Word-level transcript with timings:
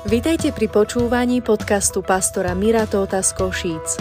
Vitajte 0.00 0.48
pri 0.56 0.64
počúvaní 0.64 1.44
podcastu 1.44 2.00
pastora 2.00 2.56
Mira 2.56 2.88
Tóta 2.88 3.20
z 3.20 3.36
Košíc. 3.36 4.00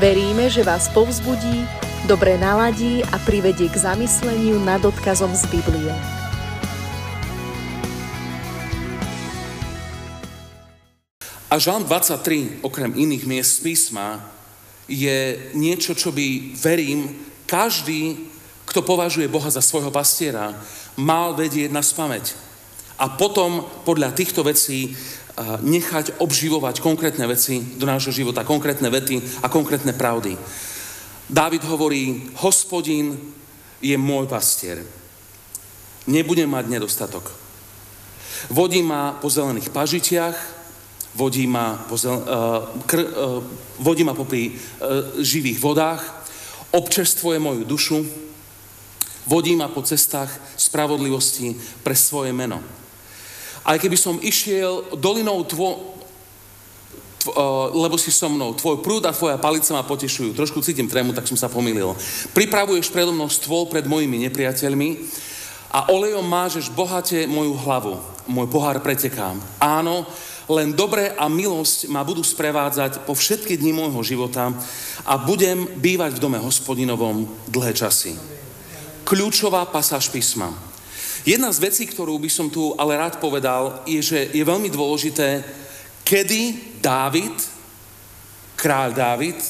Veríme, 0.00 0.48
že 0.48 0.64
vás 0.64 0.88
povzbudí, 0.96 1.68
dobre 2.08 2.40
naladí 2.40 3.04
a 3.04 3.20
privedie 3.20 3.68
k 3.68 3.76
zamysleniu 3.76 4.64
nad 4.64 4.80
odkazom 4.80 5.28
z 5.36 5.44
Biblie. 5.52 5.92
A 11.52 11.60
Žalm 11.60 11.84
23, 11.84 12.64
okrem 12.64 12.96
iných 12.96 13.28
miest 13.28 13.60
písma, 13.60 14.24
je 14.88 15.36
niečo, 15.52 15.92
čo 15.92 16.08
by, 16.16 16.56
verím, 16.64 17.12
každý, 17.44 18.24
kto 18.64 18.80
považuje 18.80 19.28
Boha 19.28 19.52
za 19.52 19.60
svojho 19.60 19.92
pastiera, 19.92 20.56
mal 20.96 21.36
vedieť 21.36 21.68
na 21.68 21.84
spameť. 21.84 22.43
A 22.98 23.10
potom 23.10 23.66
podľa 23.82 24.14
týchto 24.14 24.46
vecí 24.46 24.94
nechať 25.62 26.22
obživovať 26.22 26.78
konkrétne 26.78 27.26
veci 27.26 27.58
do 27.74 27.90
nášho 27.90 28.14
života, 28.14 28.46
konkrétne 28.46 28.86
vety 28.86 29.42
a 29.42 29.50
konkrétne 29.50 29.90
pravdy. 29.90 30.38
Dávid 31.26 31.66
hovorí, 31.66 32.30
hospodin 32.38 33.18
je 33.82 33.96
môj 33.98 34.30
pastier. 34.30 34.86
Nebudem 36.06 36.46
mať 36.46 36.70
nedostatok. 36.70 37.32
Vodí 38.52 38.84
ma 38.84 39.16
po 39.16 39.32
zelených 39.32 39.72
pažitiach, 39.72 40.36
vodí 41.16 41.48
ma, 41.48 41.80
po 41.88 41.96
zel, 41.96 42.20
uh, 42.20 42.68
kr, 42.84 43.00
uh, 43.00 43.40
vodí 43.80 44.04
ma 44.04 44.12
popri 44.12 44.52
uh, 44.52 45.16
živých 45.24 45.58
vodách, 45.64 46.02
občerstvuje 46.76 47.38
moju 47.40 47.64
dušu, 47.64 47.98
vodí 49.24 49.56
ma 49.56 49.72
po 49.72 49.80
cestách 49.80 50.28
spravodlivosti 50.60 51.56
pre 51.80 51.96
svoje 51.96 52.36
meno. 52.36 52.83
Aj 53.64 53.80
keby 53.80 53.96
som 53.96 54.20
išiel 54.20 54.92
dolinou 55.00 55.40
tvo, 55.48 55.96
tvo, 57.24 57.32
uh, 57.32 57.72
lebo 57.72 57.96
si 57.96 58.12
so 58.12 58.28
mnou, 58.28 58.52
tvoj 58.52 58.84
prúd 58.84 59.08
a 59.08 59.16
tvoja 59.16 59.40
palica 59.40 59.72
ma 59.72 59.80
potešujú. 59.80 60.36
Trošku 60.36 60.60
cítim 60.60 60.84
trému, 60.84 61.16
tak 61.16 61.24
som 61.24 61.40
sa 61.40 61.48
pomýlil. 61.48 61.96
Pripravuješ 62.36 62.92
predo 62.92 63.16
mnou 63.16 63.32
stôl 63.32 63.64
pred 63.72 63.88
mojimi 63.88 64.20
nepriateľmi 64.28 65.00
a 65.72 65.88
olejom 65.88 66.22
mážeš 66.22 66.68
bohate 66.68 67.24
moju 67.24 67.56
hlavu. 67.56 67.96
Môj 68.28 68.46
pohár 68.52 68.78
preteká. 68.84 69.32
Áno, 69.56 70.04
len 70.44 70.76
dobré 70.76 71.16
a 71.16 71.24
milosť 71.24 71.88
ma 71.88 72.04
budú 72.04 72.20
sprevádzať 72.20 73.08
po 73.08 73.16
všetky 73.16 73.56
dni 73.56 73.72
môjho 73.72 74.04
života 74.04 74.52
a 75.08 75.16
budem 75.16 75.64
bývať 75.80 76.20
v 76.20 76.22
dome 76.22 76.36
hospodinovom 76.36 77.24
dlhé 77.48 77.72
časy. 77.72 78.12
Kľúčová 79.08 79.64
pasáž 79.68 80.12
písma. 80.12 80.52
Jedna 81.24 81.48
z 81.56 81.58
vecí, 81.64 81.88
ktorú 81.88 82.20
by 82.20 82.28
som 82.28 82.52
tu 82.52 82.76
ale 82.76 83.00
rád 83.00 83.16
povedal, 83.16 83.80
je, 83.88 83.96
že 84.04 84.20
je 84.28 84.44
veľmi 84.44 84.68
dôležité, 84.68 85.40
kedy 86.04 86.76
Dávid, 86.84 87.32
kráľ 88.60 88.92
Dávid, 88.92 89.40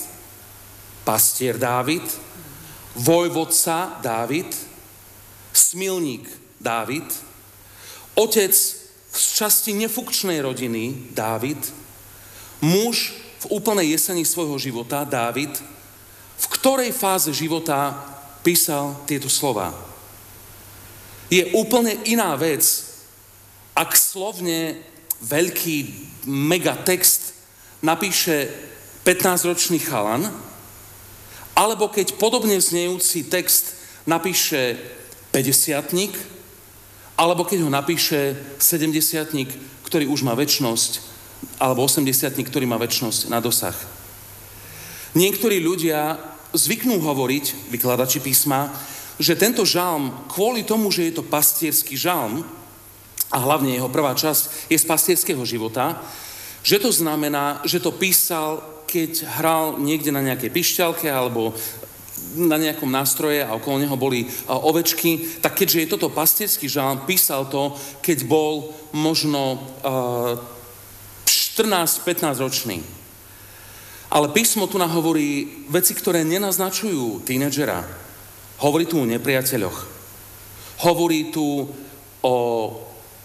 pastier 1.03 1.59
Dávid, 1.59 2.07
vojvodca 2.95 3.99
Dávid, 3.99 4.47
smilník 5.51 6.31
Dávid, 6.63 7.11
otec 8.15 8.55
z 9.11 9.25
časti 9.35 9.75
nefunkčnej 9.75 10.39
rodiny 10.47 11.11
Dávid, 11.11 11.59
muž 12.63 13.19
v 13.43 13.47
úplnej 13.51 13.99
jeseni 13.99 14.23
svojho 14.23 14.63
života 14.63 15.03
Dávid, 15.03 15.51
v 16.39 16.47
ktorej 16.55 16.95
fáze 16.95 17.35
života 17.35 17.99
písal 18.47 18.95
tieto 19.11 19.27
slova. 19.27 19.94
Je 21.33 21.45
úplne 21.57 21.97
iná 22.05 22.37
vec, 22.37 22.63
ak 23.75 23.97
slovne 23.97 24.79
veľký 25.25 25.77
megatext 26.29 27.35
napíše 27.81 28.49
15-ročný 29.05 29.81
chalan, 29.83 30.29
alebo 31.55 31.89
keď 31.89 32.19
podobne 32.19 32.59
znejúci 32.59 33.31
text 33.31 33.79
napíše 34.05 34.77
50 35.31 35.75
alebo 37.15 37.47
keď 37.47 37.63
ho 37.63 37.71
napíše 37.71 38.35
70 38.59 39.85
ktorý 39.87 40.11
už 40.11 40.27
má 40.27 40.35
väčnosť, 40.35 40.99
alebo 41.63 41.87
80 41.87 42.35
ktorý 42.51 42.67
má 42.67 42.75
väčnosť 42.81 43.31
na 43.31 43.39
dosah. 43.39 43.77
Niektorí 45.15 45.63
ľudia 45.63 46.19
zvyknú 46.51 46.99
hovoriť, 46.99 47.71
vykladači 47.71 48.19
písma, 48.19 48.75
že 49.19 49.39
tento 49.39 49.63
žalm, 49.63 50.27
kvôli 50.31 50.67
tomu, 50.67 50.91
že 50.91 51.11
je 51.11 51.19
to 51.19 51.25
pastierský 51.27 51.95
žalm, 51.95 52.43
a 53.35 53.39
hlavne 53.43 53.75
jeho 53.75 53.91
prvá 53.91 54.15
časť 54.15 54.71
je 54.71 54.79
z 54.79 54.87
pastierského 54.87 55.43
života, 55.43 55.99
že 56.63 56.79
to 56.79 56.95
znamená, 56.95 57.59
že 57.67 57.83
to 57.83 57.91
písal, 57.91 58.63
keď 58.87 59.27
hral 59.43 59.65
niekde 59.83 60.15
na 60.15 60.23
nejakej 60.23 60.55
pišťalke 60.55 61.11
alebo 61.11 61.51
na 62.39 62.55
nejakom 62.57 62.87
nástroje 62.87 63.43
a 63.43 63.59
okolo 63.59 63.83
neho 63.83 63.99
boli 63.99 64.31
ovečky, 64.47 65.43
tak 65.43 65.59
keďže 65.59 65.81
je 65.83 65.91
toto 65.91 66.15
pastierský 66.15 66.71
žalm, 66.71 67.03
písal 67.03 67.51
to, 67.51 67.75
keď 68.01 68.23
bol 68.23 68.71
možno 68.95 69.59
uh, 69.83 70.39
14-15 71.27 72.39
ročný. 72.39 72.79
Ale 74.15 74.31
písmo 74.31 74.71
tu 74.71 74.79
hovorí 74.79 75.67
veci, 75.67 75.91
ktoré 75.91 76.23
nenaznačujú 76.23 77.27
tínedžera. 77.27 78.04
Hovorí 78.63 78.87
tu 78.87 79.03
o 79.03 79.09
nepriateľoch. 79.09 79.79
Hovorí 80.85 81.31
tu 81.35 81.67
o 82.25 82.35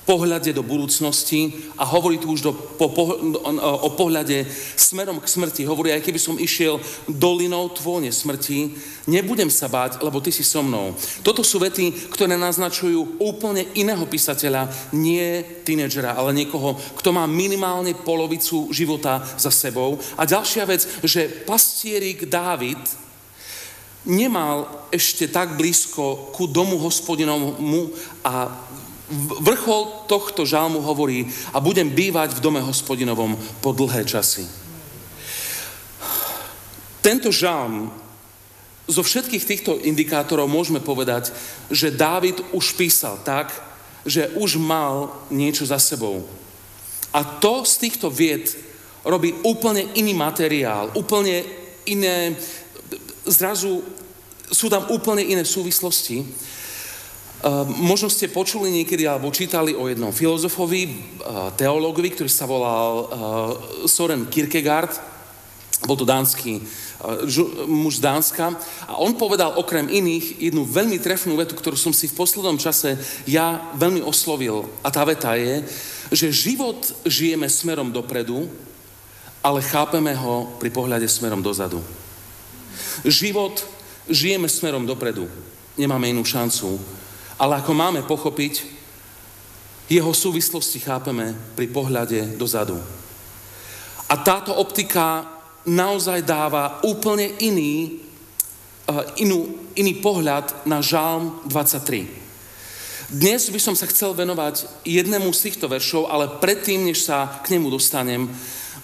pohľade 0.10 0.50
do 0.58 0.66
budúcnosti 0.66 1.70
a 1.78 1.86
hovorí 1.86 2.18
tu 2.18 2.34
už 2.34 2.42
do, 2.42 2.52
po, 2.58 2.90
po, 2.90 3.14
o 3.62 3.90
pohľade 3.94 4.42
smerom 4.74 5.22
k 5.22 5.30
smrti. 5.30 5.70
Hovorí, 5.70 5.94
aj 5.94 6.02
keby 6.02 6.18
som 6.18 6.42
išiel 6.42 6.82
dolinou 7.06 7.70
tvône 7.70 8.10
smrti, 8.10 8.74
nebudem 9.06 9.54
sa 9.54 9.70
báť, 9.70 10.02
lebo 10.02 10.18
ty 10.18 10.34
si 10.34 10.42
so 10.42 10.66
mnou. 10.66 10.98
Toto 11.22 11.46
sú 11.46 11.62
vety, 11.62 12.10
ktoré 12.10 12.34
naznačujú 12.42 13.22
úplne 13.22 13.70
iného 13.78 14.02
písateľa, 14.10 14.74
nie 14.98 15.46
tínedžera, 15.62 16.18
ale 16.18 16.34
niekoho, 16.34 16.74
kto 16.98 17.14
má 17.14 17.30
minimálne 17.30 17.94
polovicu 17.94 18.74
života 18.74 19.22
za 19.38 19.54
sebou. 19.54 20.02
A 20.18 20.26
ďalšia 20.26 20.66
vec, 20.66 20.90
že 21.06 21.30
pastierik 21.46 22.26
Dávid, 22.26 22.82
nemal 24.08 24.88
ešte 24.94 25.28
tak 25.28 25.60
blízko 25.60 26.32
ku 26.32 26.48
domu 26.48 26.80
hospodinovmu 26.80 27.92
a 28.24 28.48
vrchol 29.42 30.06
tohto 30.06 30.46
žalmu 30.46 30.80
hovorí 30.86 31.26
a 31.52 31.58
budem 31.58 31.90
bývať 31.90 32.38
v 32.38 32.44
dome 32.44 32.62
hospodinovom 32.62 33.34
po 33.60 33.74
dlhé 33.74 34.06
časy. 34.06 34.46
Tento 37.02 37.34
žalm 37.34 37.90
zo 38.90 39.02
všetkých 39.06 39.46
týchto 39.46 39.72
indikátorov 39.82 40.50
môžeme 40.50 40.82
povedať, 40.82 41.34
že 41.70 41.94
Dávid 41.94 42.42
už 42.54 42.74
písal 42.74 43.22
tak, 43.22 43.54
že 44.06 44.34
už 44.38 44.58
mal 44.58 45.14
niečo 45.30 45.66
za 45.66 45.78
sebou. 45.78 46.26
A 47.14 47.26
to 47.26 47.66
z 47.66 47.90
týchto 47.90 48.10
vied 48.10 48.50
robí 49.06 49.34
úplne 49.46 49.90
iný 49.98 50.14
materiál, 50.14 50.94
úplne 50.94 51.46
iné, 51.90 52.38
zrazu 53.28 53.84
sú 54.50 54.68
tam 54.72 54.88
úplne 54.90 55.26
iné 55.26 55.44
súvislosti 55.46 56.26
Ehm, 57.40 57.72
možno 57.80 58.12
ste 58.12 58.28
počuli 58.28 58.68
niekedy 58.68 59.08
alebo 59.08 59.32
čítali 59.32 59.72
o 59.72 59.88
jednom 59.88 60.12
filozofovi, 60.12 60.92
ehm, 60.92 61.56
teológovi, 61.56 62.12
ktorý 62.12 62.28
sa 62.28 62.44
volal 62.44 62.92
ehm, 63.00 63.88
Soren 63.88 64.28
Kierkegaard. 64.28 64.92
Bol 65.88 65.96
to 65.96 66.04
dánsky 66.04 66.60
muž 67.64 68.04
z 68.04 68.04
Dánska. 68.04 68.52
A 68.84 69.00
on 69.00 69.16
povedal 69.16 69.56
okrem 69.56 69.88
iných 69.88 70.44
jednu 70.52 70.68
veľmi 70.68 71.00
trefnú 71.00 71.40
vetu, 71.40 71.56
ktorú 71.56 71.80
som 71.80 71.96
si 71.96 72.12
v 72.12 72.20
poslednom 72.20 72.60
čase 72.60 73.00
ja 73.24 73.72
veľmi 73.80 74.04
oslovil. 74.04 74.68
A 74.84 74.92
tá 74.92 75.08
veta 75.08 75.40
je, 75.40 75.64
že 76.12 76.36
život 76.36 76.76
žijeme 77.08 77.48
smerom 77.48 77.96
dopredu, 77.96 78.52
ale 79.40 79.64
chápeme 79.64 80.12
ho 80.20 80.52
pri 80.60 80.68
pohľade 80.68 81.08
smerom 81.08 81.40
dozadu. 81.40 81.80
Život 83.06 83.66
žijeme 84.10 84.50
smerom 84.50 84.86
dopredu. 84.86 85.30
Nemáme 85.78 86.10
inú 86.12 86.26
šancu 86.26 86.80
ale 87.40 87.64
ako 87.64 87.72
máme 87.72 88.04
pochopiť, 88.04 88.78
jeho 89.90 90.14
súvislosti 90.14 90.84
chápeme 90.84 91.34
pri 91.56 91.72
pohľade 91.72 92.38
dozadu. 92.38 92.78
A 94.12 94.14
táto 94.22 94.54
optika 94.54 95.26
naozaj 95.66 96.22
dáva 96.22 96.84
úplne 96.86 97.34
iný, 97.42 98.04
uh, 98.86 99.02
inú, 99.18 99.56
iný 99.74 99.98
pohľad 99.98 100.68
na 100.68 100.84
Žálm 100.84 101.42
23. 101.48 102.06
Dnes 103.10 103.50
by 103.50 103.58
som 103.58 103.74
sa 103.74 103.90
chcel 103.90 104.14
venovať 104.14 104.86
jednému 104.86 105.34
z 105.34 105.50
týchto 105.50 105.66
veršov, 105.66 106.06
ale 106.06 106.38
predtým, 106.38 106.86
než 106.86 107.10
sa 107.10 107.42
k 107.42 107.58
nemu 107.58 107.74
dostanem, 107.74 108.30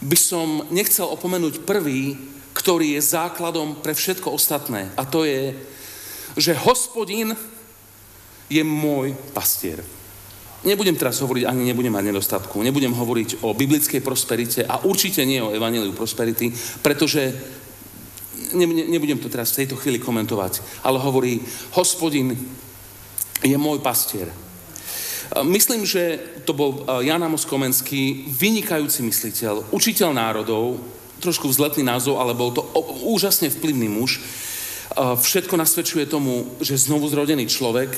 by 0.01 0.17
som 0.17 0.65
nechcel 0.73 1.05
opomenúť 1.05 1.61
prvý, 1.61 2.17
ktorý 2.55 2.95
je 2.95 3.03
základom 3.03 3.83
pre 3.83 3.91
všetko 3.91 4.31
ostatné. 4.31 4.87
A 4.95 5.03
to 5.03 5.27
je, 5.27 5.51
že 6.39 6.55
hospodin 6.63 7.35
je 8.47 8.63
môj 8.63 9.11
pastier. 9.35 9.83
Nebudem 10.65 10.97
teraz 10.97 11.21
hovoriť, 11.21 11.45
ani 11.45 11.69
nebudem 11.69 11.93
mať 11.93 12.09
nedostatku, 12.09 12.63
nebudem 12.63 12.89
hovoriť 12.89 13.45
o 13.45 13.53
biblickej 13.53 14.01
prosperite 14.01 14.65
a 14.65 14.81
určite 14.81 15.21
nie 15.21 15.37
o 15.37 15.53
evaneliu 15.53 15.93
prosperity, 15.93 16.49
pretože 16.81 17.29
nebudem 18.89 19.21
to 19.21 19.29
teraz 19.29 19.53
v 19.53 19.61
tejto 19.61 19.77
chvíli 19.77 20.01
komentovať, 20.01 20.81
ale 20.81 20.97
hovorí, 20.97 21.37
hospodin 21.77 22.33
je 23.45 23.57
môj 23.61 23.77
pastier. 23.83 24.31
Myslím, 25.45 25.85
že 25.85 26.17
to 26.45 26.53
bol 26.53 26.85
Jan 27.01 27.21
Amos 27.21 27.45
Komenský, 27.45 28.29
vynikajúci 28.29 29.05
mysliteľ, 29.05 29.69
učiteľ 29.73 30.09
národov, 30.17 30.81
trošku 31.23 31.47
vzletný 31.51 31.83
názov, 31.83 32.19
ale 32.19 32.37
bol 32.37 32.51
to 32.51 32.65
úžasne 33.05 33.51
vplyvný 33.51 33.87
muž. 33.91 34.23
Všetko 34.95 35.59
nasvedčuje 35.59 36.05
tomu, 36.07 36.55
že 36.63 36.79
znovu 36.79 37.11
zrodený 37.11 37.49
človek 37.51 37.91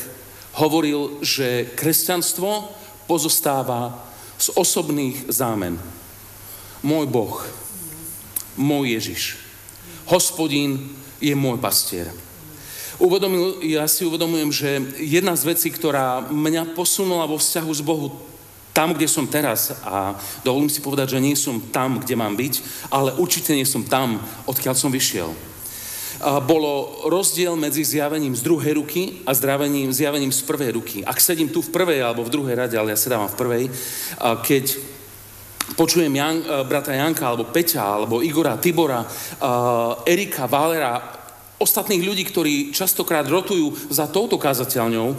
hovoril, 0.58 1.22
že 1.22 1.70
kresťanstvo 1.78 2.74
pozostáva 3.06 3.94
z 4.42 4.54
osobných 4.58 5.30
zámen. 5.30 5.78
Môj 6.82 7.06
Boh, 7.10 7.42
môj 8.58 8.98
Ježiš, 8.98 9.38
hospodín 10.10 10.94
je 11.22 11.34
môj 11.34 11.62
pastier. 11.62 12.10
Uvedomil, 12.98 13.62
ja 13.62 13.86
si 13.86 14.06
uvedomujem, 14.10 14.50
že 14.50 14.70
jedna 14.98 15.38
z 15.38 15.54
vecí, 15.54 15.70
ktorá 15.70 16.26
mňa 16.34 16.74
posunula 16.74 17.30
vo 17.30 17.38
vzťahu 17.38 17.72
s 17.74 17.82
Bohu 17.86 18.27
tam, 18.78 18.94
kde 18.94 19.10
som 19.10 19.26
teraz 19.26 19.74
a 19.82 20.14
dovolím 20.46 20.70
si 20.70 20.86
povedať, 20.86 21.18
že 21.18 21.24
nie 21.26 21.34
som 21.34 21.58
tam, 21.74 21.98
kde 21.98 22.14
mám 22.14 22.38
byť, 22.38 22.86
ale 22.94 23.18
určite 23.18 23.58
nie 23.58 23.66
som 23.66 23.82
tam, 23.82 24.22
odkiaľ 24.46 24.78
som 24.78 24.94
vyšiel 24.94 25.34
bolo 26.50 27.06
rozdiel 27.14 27.54
medzi 27.54 27.86
zjavením 27.86 28.34
z 28.34 28.42
druhej 28.42 28.82
ruky 28.82 29.22
a 29.22 29.38
zdravením, 29.38 29.94
zjavením 29.94 30.34
z 30.34 30.42
prvej 30.50 30.74
ruky. 30.74 31.06
Ak 31.06 31.22
sedím 31.22 31.46
tu 31.46 31.62
v 31.62 31.70
prvej 31.70 32.02
alebo 32.02 32.26
v 32.26 32.34
druhej 32.34 32.58
rade, 32.58 32.74
ale 32.74 32.90
ja 32.90 32.98
sedávam 32.98 33.30
v 33.30 33.38
prvej, 33.38 33.64
keď 34.42 34.66
počujem 35.78 36.10
Jan, 36.10 36.42
brata 36.66 36.90
Janka, 36.90 37.22
alebo 37.22 37.54
Peťa, 37.54 37.86
alebo 37.86 38.26
Igora, 38.26 38.58
Tibora, 38.58 39.06
Erika, 40.10 40.50
Valera, 40.50 41.17
ostatných 41.58 42.06
ľudí, 42.06 42.24
ktorí 42.26 42.54
častokrát 42.70 43.26
rotujú 43.26 43.74
za 43.90 44.06
touto 44.06 44.38
kázateľňou, 44.38 45.08
uh, 45.10 45.18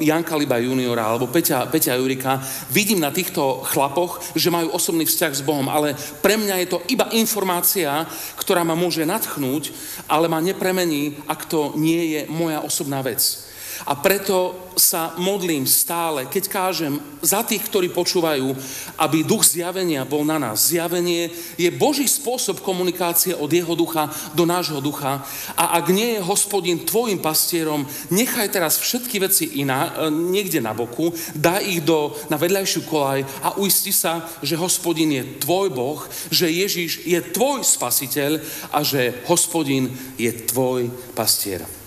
Janka 0.00 0.36
Liba 0.36 0.56
juniora 0.60 1.04
alebo 1.04 1.28
Peťa, 1.28 1.68
Peťa 1.68 2.00
Jurika, 2.00 2.40
vidím 2.72 3.04
na 3.04 3.12
týchto 3.12 3.64
chlapoch, 3.68 4.20
že 4.32 4.52
majú 4.52 4.72
osobný 4.72 5.04
vzťah 5.04 5.32
s 5.32 5.44
Bohom, 5.44 5.68
ale 5.68 5.92
pre 6.24 6.40
mňa 6.40 6.56
je 6.64 6.68
to 6.68 6.78
iba 6.88 7.08
informácia, 7.12 8.08
ktorá 8.40 8.64
ma 8.64 8.72
môže 8.72 9.04
natchnúť, 9.04 9.72
ale 10.08 10.28
ma 10.28 10.40
nepremení, 10.40 11.20
ak 11.28 11.44
to 11.48 11.76
nie 11.76 12.16
je 12.16 12.20
moja 12.32 12.64
osobná 12.64 13.04
vec. 13.04 13.47
A 13.86 13.94
preto 13.94 14.68
sa 14.78 15.12
modlím 15.18 15.66
stále, 15.66 16.30
keď 16.30 16.44
kážem 16.48 17.02
za 17.18 17.42
tých, 17.42 17.66
ktorí 17.66 17.90
počúvajú, 17.90 18.54
aby 18.94 19.26
duch 19.26 19.42
zjavenia 19.42 20.06
bol 20.06 20.22
na 20.22 20.38
nás. 20.38 20.70
Zjavenie 20.70 21.34
je 21.58 21.68
Boží 21.74 22.06
spôsob 22.06 22.62
komunikácie 22.62 23.34
od 23.34 23.50
jeho 23.50 23.74
ducha 23.74 24.06
do 24.38 24.46
nášho 24.46 24.78
ducha. 24.78 25.26
A 25.58 25.82
ak 25.82 25.90
nie 25.90 26.16
je 26.16 26.24
hospodin 26.24 26.86
tvojim 26.86 27.18
pastierom, 27.18 27.84
nechaj 28.14 28.54
teraz 28.54 28.78
všetky 28.78 29.18
veci 29.18 29.58
iná, 29.58 30.06
e, 30.06 30.14
niekde 30.14 30.62
na 30.62 30.70
boku, 30.72 31.10
daj 31.34 31.66
ich 31.66 31.82
do, 31.82 32.14
na 32.30 32.38
vedľajšiu 32.38 32.80
kolaj 32.86 33.26
a 33.42 33.58
uisti 33.58 33.90
sa, 33.90 34.30
že 34.40 34.54
hospodin 34.54 35.10
je 35.10 35.22
tvoj 35.42 35.74
Boh, 35.74 36.00
že 36.30 36.46
Ježiš 36.46 37.02
je 37.02 37.18
tvoj 37.18 37.66
spasiteľ 37.66 38.38
a 38.70 38.78
že 38.86 39.26
hospodin 39.26 39.90
je 40.14 40.30
tvoj 40.46 40.86
pastier. 41.18 41.77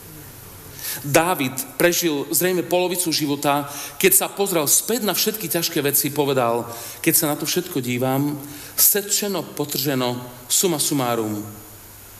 Dávid 1.01 1.55
prežil 1.79 2.27
zrejme 2.29 2.67
polovicu 2.67 3.09
života, 3.15 3.65
keď 3.95 4.11
sa 4.11 4.27
pozrel 4.27 4.67
späť 4.67 5.07
na 5.07 5.15
všetky 5.15 5.47
ťažké 5.47 5.79
veci, 5.79 6.11
povedal, 6.11 6.67
keď 6.99 7.13
sa 7.15 7.29
na 7.31 7.35
to 7.39 7.47
všetko 7.47 7.79
dívam, 7.79 8.35
sečeno, 8.75 9.41
potrženo, 9.41 10.19
suma 10.51 10.77
sumárum, 10.77 11.39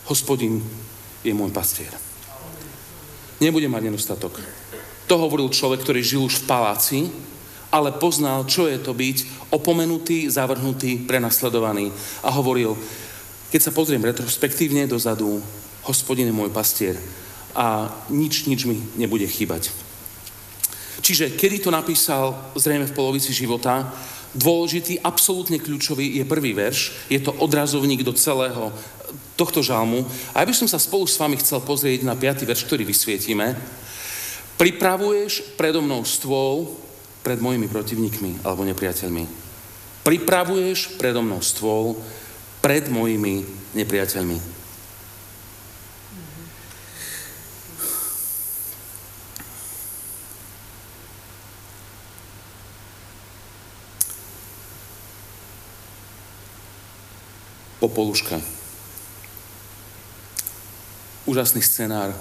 hospodin 0.07 0.63
je 1.21 1.35
môj 1.35 1.51
pastier. 1.51 1.91
Nebudem 3.41 3.73
mať 3.73 3.89
nedostatok. 3.89 4.39
To 5.09 5.15
hovoril 5.17 5.51
človek, 5.51 5.83
ktorý 5.83 6.01
žil 6.05 6.21
už 6.23 6.45
v 6.45 6.47
paláci, 6.47 6.99
ale 7.71 7.95
poznal, 7.95 8.45
čo 8.45 8.67
je 8.67 8.77
to 8.79 8.91
byť 8.91 9.49
opomenutý, 9.51 10.27
zavrhnutý, 10.27 11.07
prenasledovaný. 11.07 11.91
A 12.23 12.29
hovoril, 12.31 12.75
keď 13.51 13.59
sa 13.67 13.75
pozriem 13.75 14.03
retrospektívne 14.03 14.87
dozadu, 14.87 15.39
hospodin 15.87 16.29
je 16.29 16.35
môj 16.35 16.51
pastier 16.51 16.95
a 17.55 17.91
nič, 18.09 18.47
nič 18.47 18.65
mi 18.65 18.79
nebude 18.95 19.27
chýbať. 19.27 19.71
Čiže 21.01 21.33
kedy 21.33 21.65
to 21.65 21.73
napísal, 21.73 22.53
zrejme 22.53 22.85
v 22.85 22.95
polovici 22.95 23.33
života, 23.33 23.89
dôležitý, 24.37 25.01
absolútne 25.01 25.59
kľúčový 25.59 26.21
je 26.21 26.23
prvý 26.23 26.53
verš, 26.53 27.09
je 27.11 27.19
to 27.19 27.35
odrazovník 27.41 28.05
do 28.05 28.13
celého 28.15 28.71
tohto 29.35 29.65
žalmu. 29.65 30.05
A 30.31 30.43
ja 30.43 30.47
by 30.47 30.55
som 30.55 30.69
sa 30.69 30.77
spolu 30.77 31.09
s 31.09 31.17
vami 31.17 31.35
chcel 31.41 31.59
pozrieť 31.65 32.05
na 32.05 32.13
piatý 32.13 32.45
verš, 32.45 32.63
ktorý 32.69 32.85
vysvietime. 32.85 33.57
Pripravuješ 34.61 35.57
predo 35.57 35.81
mnou 35.81 36.05
stôl 36.05 36.69
pred 37.25 37.41
mojimi 37.41 37.65
protivníkmi 37.65 38.45
alebo 38.45 38.61
nepriateľmi. 38.61 39.25
Pripravuješ 40.05 41.01
predo 41.01 41.25
mnou 41.25 41.41
stôl 41.41 41.97
pred 42.61 42.85
mojimi 42.93 43.41
nepriateľmi. 43.73 44.60
Popoluška. 57.81 58.37
Úžasný 61.25 61.65
scenár, 61.65 62.13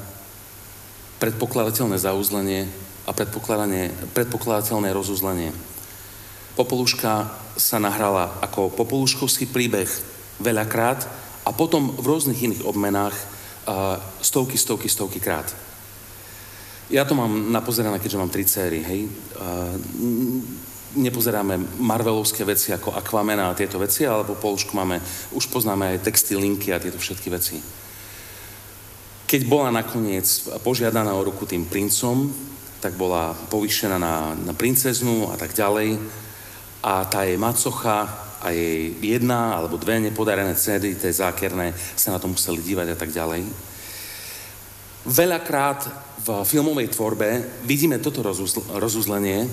predpokladateľné 1.21 2.01
zauzlenie 2.01 2.65
a 3.05 3.13
predpokladateľné 3.13 4.89
rozuzlenie. 4.89 5.53
Popoluška 6.57 7.29
sa 7.61 7.77
nahrala 7.77 8.41
ako 8.41 8.73
popoluškovský 8.73 9.53
príbeh 9.53 9.89
veľakrát 10.41 11.05
a 11.45 11.53
potom 11.53 11.93
v 11.93 12.09
rôznych 12.09 12.41
iných 12.41 12.65
obmenách 12.65 13.13
stovky, 14.25 14.57
stovky, 14.57 14.89
stovky 14.89 15.21
krát. 15.21 15.53
Ja 16.89 17.05
to 17.05 17.13
mám 17.13 17.53
napozerané, 17.53 18.01
keďže 18.01 18.17
mám 18.17 18.33
tri 18.33 18.49
céry, 18.49 18.81
hej 18.81 19.13
nepozeráme 20.97 21.79
Marvelovské 21.79 22.43
veci 22.43 22.75
ako 22.75 22.95
Aquamena 22.95 23.51
a 23.51 23.59
tieto 23.59 23.79
veci, 23.79 24.07
alebo 24.07 24.35
po 24.35 24.51
Polsku 24.51 24.75
máme, 24.75 24.99
už 25.35 25.47
poznáme 25.47 25.95
aj 25.95 26.05
texty, 26.07 26.35
linky 26.35 26.75
a 26.75 26.83
tieto 26.83 26.99
všetky 26.99 27.29
veci. 27.31 27.57
Keď 29.31 29.41
bola 29.47 29.71
nakoniec 29.71 30.27
požiadaná 30.67 31.15
o 31.15 31.23
ruku 31.23 31.47
tým 31.47 31.63
princom, 31.71 32.27
tak 32.83 32.99
bola 32.99 33.31
povýšená 33.31 34.01
na, 34.01 34.35
na 34.35 34.55
princeznu 34.57 35.31
a 35.31 35.37
tak 35.39 35.55
ďalej. 35.55 36.01
A 36.83 37.05
tá 37.07 37.23
jej 37.23 37.39
macocha 37.39 38.09
a 38.41 38.51
jej 38.51 38.97
jedna 39.05 39.55
alebo 39.55 39.77
dve 39.77 40.01
nepodarené 40.01 40.57
cedy, 40.57 40.97
tie 40.97 41.13
zákerné, 41.13 41.77
sa 41.95 42.17
na 42.17 42.19
to 42.19 42.33
museli 42.33 42.65
dívať 42.65 42.87
a 42.91 42.97
tak 42.97 43.13
ďalej. 43.13 43.45
Veľakrát 45.05 45.81
v 46.25 46.45
filmovej 46.45 46.93
tvorbe 46.93 47.29
vidíme 47.65 48.01
toto 48.01 48.25
rozuzlenie, 48.73 49.49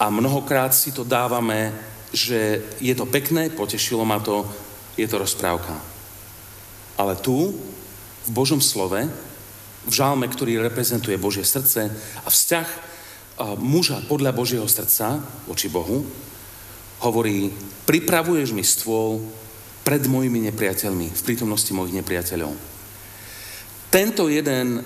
a 0.00 0.10
mnohokrát 0.10 0.74
si 0.74 0.90
to 0.90 1.06
dávame, 1.06 1.70
že 2.14 2.62
je 2.78 2.94
to 2.94 3.06
pekné, 3.06 3.50
potešilo 3.50 4.06
ma 4.06 4.22
to, 4.22 4.46
je 4.94 5.06
to 5.06 5.18
rozprávka. 5.18 5.74
Ale 6.94 7.18
tu, 7.18 7.54
v 8.24 8.30
Božom 8.30 8.62
slove, 8.62 9.06
v 9.84 9.92
žálme, 9.92 10.24
ktorý 10.30 10.62
reprezentuje 10.62 11.18
Božie 11.20 11.44
srdce 11.44 11.90
a 12.22 12.28
vzťah 12.30 12.68
muža 13.58 13.98
podľa 14.06 14.30
Božieho 14.30 14.64
srdca 14.70 15.18
voči 15.50 15.66
Bohu, 15.66 16.06
hovorí, 17.02 17.50
pripravuješ 17.84 18.54
mi 18.54 18.62
stôl 18.64 19.20
pred 19.84 20.06
mojimi 20.08 20.48
nepriateľmi, 20.48 21.12
v 21.12 21.24
prítomnosti 21.26 21.68
mojich 21.74 21.98
nepriateľov. 22.00 22.54
Tento 23.92 24.32
jeden 24.32 24.80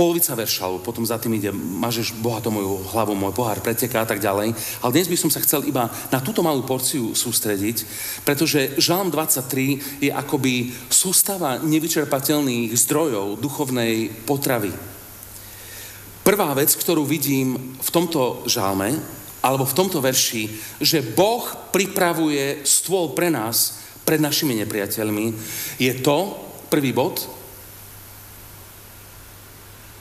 polovica 0.00 0.32
alebo 0.32 0.80
potom 0.80 1.04
za 1.04 1.20
tým 1.20 1.36
ide, 1.36 1.52
mažeš 1.52 2.16
bohato 2.24 2.48
moju 2.48 2.88
hlavu, 2.88 3.12
môj 3.12 3.36
pohár 3.36 3.60
preteká 3.60 4.00
a 4.00 4.08
tak 4.08 4.24
ďalej. 4.24 4.56
Ale 4.80 4.94
dnes 4.96 5.12
by 5.12 5.16
som 5.20 5.28
sa 5.28 5.44
chcel 5.44 5.68
iba 5.68 5.92
na 6.08 6.24
túto 6.24 6.40
malú 6.40 6.64
porciu 6.64 7.12
sústrediť, 7.12 7.84
pretože 8.24 8.80
Žalm 8.80 9.12
23 9.12 10.00
je 10.00 10.08
akoby 10.08 10.72
sústava 10.88 11.60
nevyčerpateľných 11.60 12.72
zdrojov 12.72 13.36
duchovnej 13.44 14.08
potravy. 14.24 14.72
Prvá 16.24 16.48
vec, 16.56 16.72
ktorú 16.72 17.04
vidím 17.04 17.76
v 17.76 17.90
tomto 17.92 18.48
žalme, 18.48 18.96
alebo 19.44 19.68
v 19.68 19.76
tomto 19.76 20.00
verši, 20.00 20.48
že 20.80 21.04
Boh 21.04 21.44
pripravuje 21.76 22.64
stôl 22.64 23.12
pre 23.12 23.28
nás, 23.28 23.84
pred 24.08 24.20
našimi 24.20 24.56
nepriateľmi, 24.64 25.26
je 25.76 25.92
to, 26.00 26.40
prvý 26.72 26.96
bod, 26.96 27.39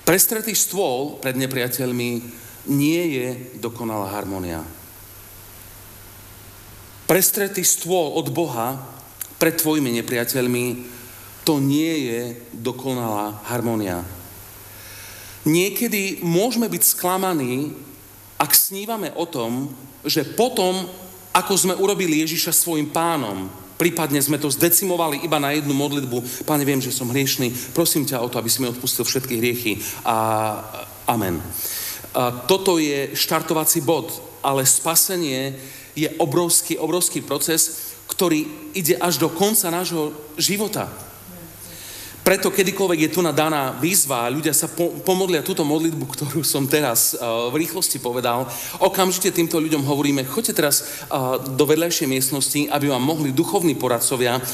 Prestretý 0.09 0.57
stôl 0.57 1.21
pred 1.21 1.37
nepriateľmi 1.37 2.09
nie 2.65 3.01
je 3.13 3.27
dokonalá 3.61 4.09
harmonia. 4.09 4.65
Prestretý 7.05 7.61
stôl 7.61 8.17
od 8.17 8.33
Boha 8.33 8.81
pred 9.37 9.53
tvojimi 9.53 10.01
nepriateľmi, 10.01 10.65
to 11.45 11.61
nie 11.61 12.09
je 12.09 12.21
dokonalá 12.57 13.37
harmonia. 13.53 14.01
Niekedy 15.45 16.25
môžeme 16.25 16.65
byť 16.65 16.83
sklamaní, 16.89 17.77
ak 18.41 18.49
snívame 18.57 19.13
o 19.13 19.29
tom, 19.29 19.69
že 20.01 20.25
potom, 20.25 20.89
ako 21.37 21.53
sme 21.53 21.77
urobili 21.77 22.25
Ježiša 22.25 22.49
svojim 22.49 22.89
pánom, 22.89 23.45
prípadne 23.79 24.19
sme 24.19 24.35
to 24.35 24.51
zdecimovali 24.51 25.23
iba 25.23 25.39
na 25.39 25.55
jednu 25.55 25.71
modlitbu, 25.71 26.43
Pane, 26.43 26.67
viem, 26.67 26.83
že 26.83 26.91
som 26.91 27.07
hriešný, 27.07 27.71
prosím 27.71 28.03
ťa 28.03 28.19
o 28.19 28.27
to, 28.27 28.35
aby 28.35 28.51
si 28.51 28.59
mi 28.59 28.67
odpustil 28.67 29.07
všetky 29.07 29.39
hriechy. 29.39 29.79
A 30.03 30.15
amen. 31.07 31.39
A 32.11 32.43
toto 32.43 32.75
je 32.75 33.15
štartovací 33.15 33.79
bod, 33.79 34.11
ale 34.43 34.67
spasenie 34.67 35.55
je 35.95 36.11
obrovský, 36.19 36.75
obrovský 36.75 37.23
proces, 37.23 37.95
ktorý 38.11 38.43
ide 38.75 38.99
až 38.99 39.15
do 39.23 39.31
konca 39.31 39.71
nášho 39.71 40.11
života. 40.35 40.91
Preto 42.29 42.53
kedykoľvek 42.53 43.09
je 43.09 43.13
tu 43.17 43.25
na 43.25 43.33
daná 43.33 43.73
výzva 43.81 44.29
ľudia 44.29 44.53
sa 44.53 44.69
po, 44.69 44.93
pomodlia 45.01 45.41
túto 45.41 45.65
modlitbu, 45.65 46.05
ktorú 46.13 46.45
som 46.45 46.69
teraz 46.69 47.17
uh, 47.17 47.49
v 47.49 47.65
rýchlosti 47.65 47.97
povedal, 47.97 48.45
okamžite 48.77 49.33
týmto 49.33 49.57
ľuďom 49.57 49.81
hovoríme, 49.81 50.21
choďte 50.29 50.61
teraz 50.61 51.09
uh, 51.09 51.41
do 51.41 51.65
vedľajšej 51.65 52.05
miestnosti, 52.05 52.69
aby 52.69 52.93
vám 52.93 53.01
mohli 53.01 53.33
duchovní 53.33 53.73
poradcovia 53.73 54.37
uh, 54.37 54.45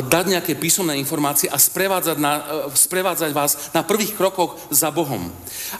dať 0.00 0.24
nejaké 0.24 0.56
písomné 0.56 0.96
informácie 0.96 1.52
a 1.52 1.60
sprevádzať, 1.60 2.16
na, 2.16 2.32
uh, 2.40 2.72
sprevádzať 2.72 3.30
vás 3.36 3.76
na 3.76 3.84
prvých 3.84 4.16
krokoch 4.16 4.56
za 4.72 4.88
Bohom. 4.88 5.28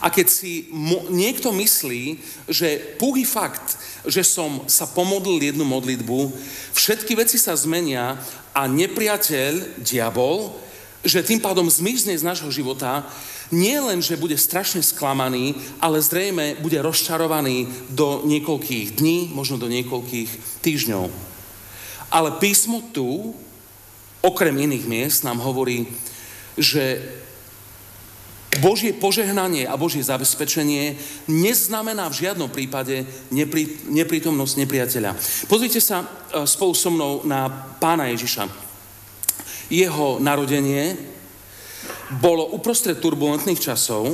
A 0.05 0.13
keď 0.13 0.29
si 0.29 0.69
mo- 0.69 1.09
niekto 1.09 1.49
myslí, 1.49 2.21
že 2.45 2.93
púhy 3.01 3.25
fakt, 3.25 3.73
že 4.05 4.21
som 4.21 4.69
sa 4.69 4.85
pomodlil 4.85 5.49
jednu 5.49 5.65
modlitbu, 5.65 6.29
všetky 6.77 7.17
veci 7.17 7.41
sa 7.41 7.57
zmenia 7.57 8.21
a 8.53 8.69
nepriateľ, 8.69 9.81
diabol, 9.81 10.68
že 11.03 11.23
tým 11.23 11.39
pádom 11.39 11.71
zmizne 11.71 12.11
z 12.11 12.27
nášho 12.27 12.51
života, 12.51 13.07
nie 13.49 13.79
len, 13.81 14.03
že 14.03 14.19
bude 14.19 14.37
strašne 14.37 14.83
sklamaný, 14.83 15.57
ale 15.81 16.03
zrejme 16.03 16.61
bude 16.61 16.77
rozčarovaný 16.83 17.65
do 17.89 18.21
niekoľkých 18.27 18.99
dní, 18.99 19.33
možno 19.33 19.57
do 19.57 19.71
niekoľkých 19.71 20.61
týždňov. 20.61 21.09
Ale 22.13 22.29
písmo 22.37 22.83
tu, 22.93 23.33
okrem 24.21 24.53
iných 24.53 24.85
miest, 24.85 25.19
nám 25.25 25.41
hovorí, 25.41 25.89
že 26.59 27.01
Božie 28.59 28.97
požehnanie 28.97 29.69
a 29.69 29.77
Božie 29.77 30.01
zabezpečenie 30.01 30.97
neznamená 31.29 32.09
v 32.09 32.27
žiadnom 32.27 32.49
prípade 32.49 33.05
neprí, 33.29 33.77
neprítomnosť 33.87 34.53
nepriateľa. 34.65 35.15
Pozrite 35.45 35.77
sa 35.77 36.01
e, 36.01 36.05
spolu 36.49 36.73
so 36.73 36.89
mnou 36.89 37.23
na 37.29 37.45
pána 37.77 38.09
Ježiša 38.09 38.68
jeho 39.69 40.17
narodenie 40.17 40.97
bolo 42.17 42.57
uprostred 42.57 42.97
turbulentných 42.97 43.61
časov 43.61 44.09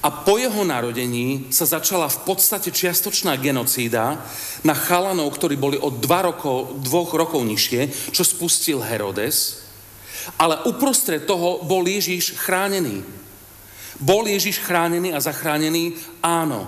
a 0.00 0.08
po 0.08 0.40
jeho 0.40 0.64
narodení 0.64 1.52
sa 1.52 1.68
začala 1.68 2.08
v 2.08 2.24
podstate 2.24 2.72
čiastočná 2.72 3.36
genocída 3.36 4.16
na 4.64 4.72
chalanov, 4.72 5.28
ktorí 5.36 5.60
boli 5.60 5.76
o 5.76 5.92
dva 5.92 6.24
rokov, 6.24 6.80
dvoch 6.80 7.12
rokov 7.12 7.44
nižšie, 7.44 8.12
čo 8.12 8.24
spustil 8.24 8.80
Herodes. 8.80 9.64
Ale 10.40 10.64
uprostred 10.68 11.24
toho 11.28 11.64
bol 11.64 11.84
Ježíš 11.84 12.36
chránený. 12.36 13.04
Bol 14.00 14.28
Ježíš 14.28 14.64
chránený 14.64 15.12
a 15.12 15.20
zachránený? 15.20 15.96
Áno. 16.24 16.64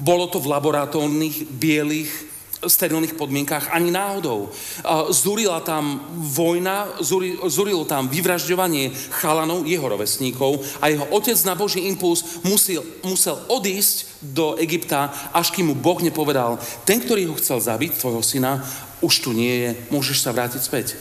Bolo 0.00 0.32
to 0.32 0.40
v 0.40 0.48
laboratórnych, 0.48 1.52
bielých, 1.52 2.29
sterilných 2.60 3.16
podmienkách 3.16 3.72
ani 3.72 3.88
náhodou. 3.88 4.52
Zúrila 5.08 5.64
tam 5.64 6.04
vojna, 6.12 6.92
zúrilo 7.48 7.88
tam 7.88 8.12
vyvražďovanie 8.12 8.92
chalanov, 9.16 9.64
jeho 9.64 9.88
rovesníkov 9.88 10.60
a 10.84 10.92
jeho 10.92 11.08
otec 11.08 11.40
na 11.48 11.56
Boží 11.56 11.88
impuls 11.88 12.44
musel, 12.44 12.84
musel 13.00 13.40
odísť 13.48 14.20
do 14.20 14.60
Egypta, 14.60 15.08
až 15.32 15.56
kým 15.56 15.72
mu 15.72 15.74
Boh 15.74 15.96
nepovedal, 16.04 16.60
ten, 16.84 17.00
ktorý 17.00 17.32
ho 17.32 17.38
chcel 17.40 17.64
zabiť, 17.64 17.96
tvojho 17.96 18.20
syna, 18.20 18.60
už 19.00 19.24
tu 19.24 19.32
nie 19.32 19.64
je, 19.64 19.70
môžeš 19.88 20.20
sa 20.20 20.36
vrátiť 20.36 20.60
späť. 20.60 21.00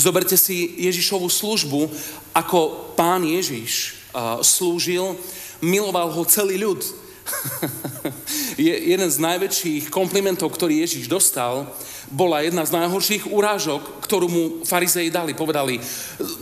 Zoberte 0.00 0.40
si 0.40 0.80
Ježišovú 0.88 1.28
službu, 1.28 1.92
ako 2.32 2.92
pán 2.96 3.20
Ježiš 3.28 4.00
slúžil, 4.40 5.20
miloval 5.60 6.08
ho 6.16 6.24
celý 6.24 6.56
ľud, 6.56 6.80
je 8.66 8.74
jeden 8.74 9.10
z 9.10 9.18
najväčších 9.18 9.84
komplimentov, 9.90 10.52
ktorý 10.54 10.82
Ježiš 10.82 11.10
dostal, 11.10 11.66
bola 12.10 12.42
jedna 12.42 12.62
z 12.62 12.74
najhorších 12.74 13.26
urážok, 13.26 14.02
ktorú 14.06 14.26
mu 14.30 14.44
farizei 14.62 15.10
dali. 15.10 15.34
Povedali, 15.34 15.82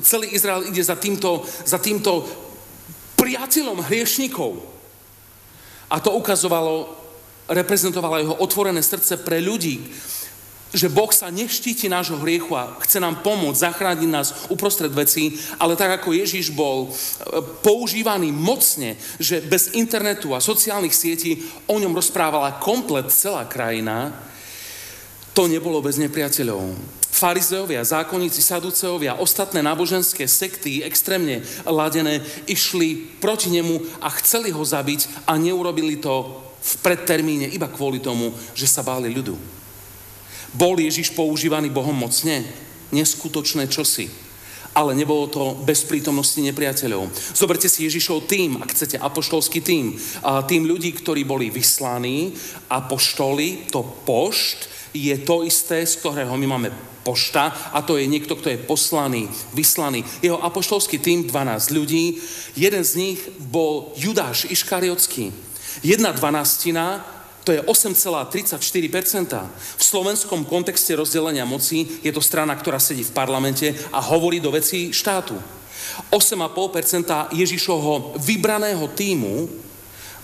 celý 0.05 0.37
Izrael 0.37 0.69
ide 0.69 0.85
za 0.85 0.97
týmto, 0.97 1.45
za 1.65 1.81
týmto 1.81 2.29
priateľom 3.17 3.81
hriešnikov. 3.89 4.61
A 5.89 5.97
to 6.01 6.13
ukazovalo, 6.13 6.93
reprezentovalo 7.49 8.21
jeho 8.21 8.37
otvorené 8.41 8.85
srdce 8.85 9.21
pre 9.25 9.41
ľudí, 9.41 9.81
že 10.75 10.91
Boh 10.91 11.09
sa 11.15 11.31
neštíti 11.31 11.87
nášho 11.87 12.19
hriechu 12.19 12.59
a 12.59 12.75
chce 12.83 12.99
nám 12.99 13.23
pomôcť, 13.23 13.63
zachrániť 13.71 14.11
nás 14.11 14.29
uprostred 14.51 14.91
veci, 14.91 15.39
ale 15.63 15.79
tak 15.79 16.03
ako 16.03 16.11
Ježiš 16.11 16.51
bol 16.51 16.91
e, 16.91 16.99
používaný 17.63 18.35
mocne, 18.35 18.99
že 19.23 19.39
bez 19.39 19.73
internetu 19.79 20.35
a 20.35 20.43
sociálnych 20.43 20.93
sietí 20.93 21.47
o 21.71 21.79
ňom 21.79 21.95
rozprávala 21.95 22.59
komplet 22.59 23.07
celá 23.15 23.47
krajina, 23.47 24.11
to 25.31 25.47
nebolo 25.47 25.79
bez 25.79 25.99
nepriateľov. 25.99 26.75
Farizeovia, 27.15 27.87
zákonníci, 27.87 28.43
saduceovia, 28.43 29.23
ostatné 29.23 29.63
náboženské 29.63 30.27
sekty, 30.27 30.83
extrémne 30.83 31.47
ladené, 31.63 32.19
išli 32.51 33.19
proti 33.23 33.55
nemu 33.55 34.03
a 34.03 34.11
chceli 34.19 34.51
ho 34.51 34.63
zabiť 34.63 35.23
a 35.31 35.39
neurobili 35.39 36.03
to 36.03 36.43
v 36.59 36.73
predtermíne 36.83 37.47
iba 37.55 37.71
kvôli 37.71 38.03
tomu, 38.03 38.35
že 38.51 38.67
sa 38.67 38.83
báli 38.83 39.15
ľudu. 39.15 39.39
Bol 40.55 40.79
Ježiš 40.79 41.11
používaný 41.19 41.71
Bohom 41.71 41.95
mocne? 41.95 42.47
Neskutočné 42.95 43.67
čosi. 43.67 44.07
Ale 44.75 44.95
nebolo 44.95 45.31
to 45.31 45.55
bez 45.63 45.87
prítomnosti 45.87 46.39
nepriateľov. 46.39 47.11
Zoberte 47.35 47.71
si 47.71 47.87
Ježišov 47.87 48.27
tým, 48.27 48.59
ak 48.59 48.75
chcete, 48.75 48.99
apoštolský 48.99 49.63
tým. 49.63 49.95
Tým 50.23 50.63
ľudí, 50.67 50.91
ktorí 50.95 51.23
boli 51.23 51.51
vyslaní, 51.51 52.35
apoštoli, 52.71 53.71
to 53.71 53.87
pošt, 54.03 54.67
je 54.95 55.15
to 55.23 55.47
isté, 55.47 55.87
z 55.87 55.95
ktorého 56.03 56.35
my 56.39 56.47
máme 56.47 56.71
pošta 57.07 57.71
a 57.71 57.83
to 57.83 57.99
je 57.99 58.07
niekto, 58.11 58.35
kto 58.35 58.51
je 58.51 58.67
poslaný, 58.67 59.31
vyslaný. 59.55 60.03
Jeho 60.23 60.43
apoštolský 60.43 60.99
tým, 60.99 61.31
12 61.31 61.71
ľudí, 61.71 62.19
jeden 62.59 62.83
z 62.83 62.93
nich 62.99 63.21
bol 63.39 63.95
Judáš 63.95 64.51
Iškariotský. 64.51 65.31
Jedna 65.87 66.11
dvanastina 66.15 67.14
to 67.45 67.53
je 67.53 67.61
8,34%. 67.61 68.89
V 69.77 69.83
slovenskom 69.85 70.49
kontexte 70.49 70.97
rozdelenia 70.97 71.45
moci 71.45 72.01
je 72.01 72.09
to 72.11 72.25
strana, 72.25 72.57
ktorá 72.57 72.81
sedí 72.81 73.05
v 73.05 73.13
parlamente 73.13 73.77
a 73.93 74.01
hovorí 74.01 74.41
do 74.41 74.49
vecí 74.49 74.91
štátu. 74.97 75.37
8,5% 76.09 77.37
Ježišovho 77.37 78.17
vybraného 78.17 78.89
týmu 78.97 79.65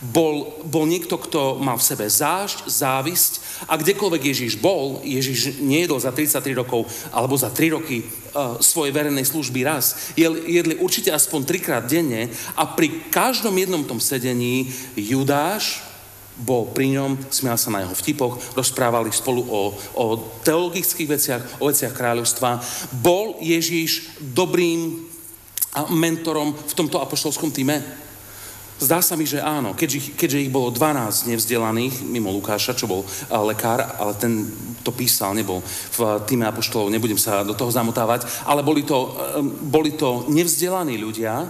bol, 0.01 0.65
bol 0.65 0.89
niekto, 0.89 1.21
kto 1.21 1.61
mal 1.61 1.77
v 1.77 1.85
sebe 1.85 2.09
zášť, 2.09 2.65
závisť 2.65 3.33
a 3.69 3.77
kdekoľvek 3.77 4.33
Ježiš 4.33 4.57
bol, 4.57 5.05
Ježiš 5.05 5.61
nejedol 5.61 6.01
za 6.01 6.09
33 6.09 6.57
rokov 6.57 6.89
alebo 7.13 7.37
za 7.37 7.53
3 7.53 7.77
roky 7.77 8.01
uh, 8.01 8.57
svojej 8.65 8.97
verejnej 8.97 9.29
služby 9.29 9.61
raz. 9.61 10.17
Jedli 10.17 10.81
určite 10.81 11.13
aspoň 11.13 11.45
trikrát 11.45 11.85
denne 11.85 12.33
a 12.57 12.65
pri 12.65 13.13
každom 13.13 13.53
jednom 13.53 13.85
tom 13.85 14.01
sedení 14.01 14.73
Judáš, 14.97 15.90
bol 16.41 16.73
pri 16.73 16.97
ňom, 16.97 17.21
smial 17.29 17.61
sa 17.61 17.69
na 17.69 17.85
jeho 17.85 17.95
vtipoch, 17.95 18.57
rozprávali 18.57 19.13
spolu 19.13 19.45
o, 19.45 19.77
o 19.97 20.05
teologických 20.41 21.09
veciach, 21.09 21.43
o 21.61 21.69
veciach 21.69 21.93
kráľovstva. 21.93 22.61
Bol 23.05 23.37
Ježíš 23.45 24.17
dobrým 24.21 25.05
mentorom 25.93 26.57
v 26.57 26.75
tomto 26.75 26.99
apoštolskom 26.99 27.53
týme? 27.53 27.79
Zdá 28.81 29.05
sa 29.05 29.13
mi, 29.13 29.29
že 29.29 29.45
áno, 29.45 29.77
keďže, 29.77 30.17
keďže 30.17 30.49
ich 30.49 30.49
bolo 30.49 30.73
12 30.73 31.29
nevzdelaných, 31.29 32.01
mimo 32.01 32.33
Lukáša, 32.33 32.73
čo 32.73 32.89
bol 32.89 33.05
lekár, 33.45 33.85
ale 34.01 34.17
ten 34.17 34.49
to 34.81 34.89
písal, 34.89 35.37
nebol 35.37 35.61
v 36.01 36.25
týme 36.25 36.49
apoštolov, 36.49 36.89
nebudem 36.89 37.21
sa 37.21 37.45
do 37.45 37.53
toho 37.53 37.69
zamotávať, 37.69 38.25
ale 38.49 38.65
boli 38.65 38.81
to, 38.81 39.13
boli 39.61 39.93
to 39.93 40.25
nevzdelaní 40.33 40.97
ľudia 40.97 41.45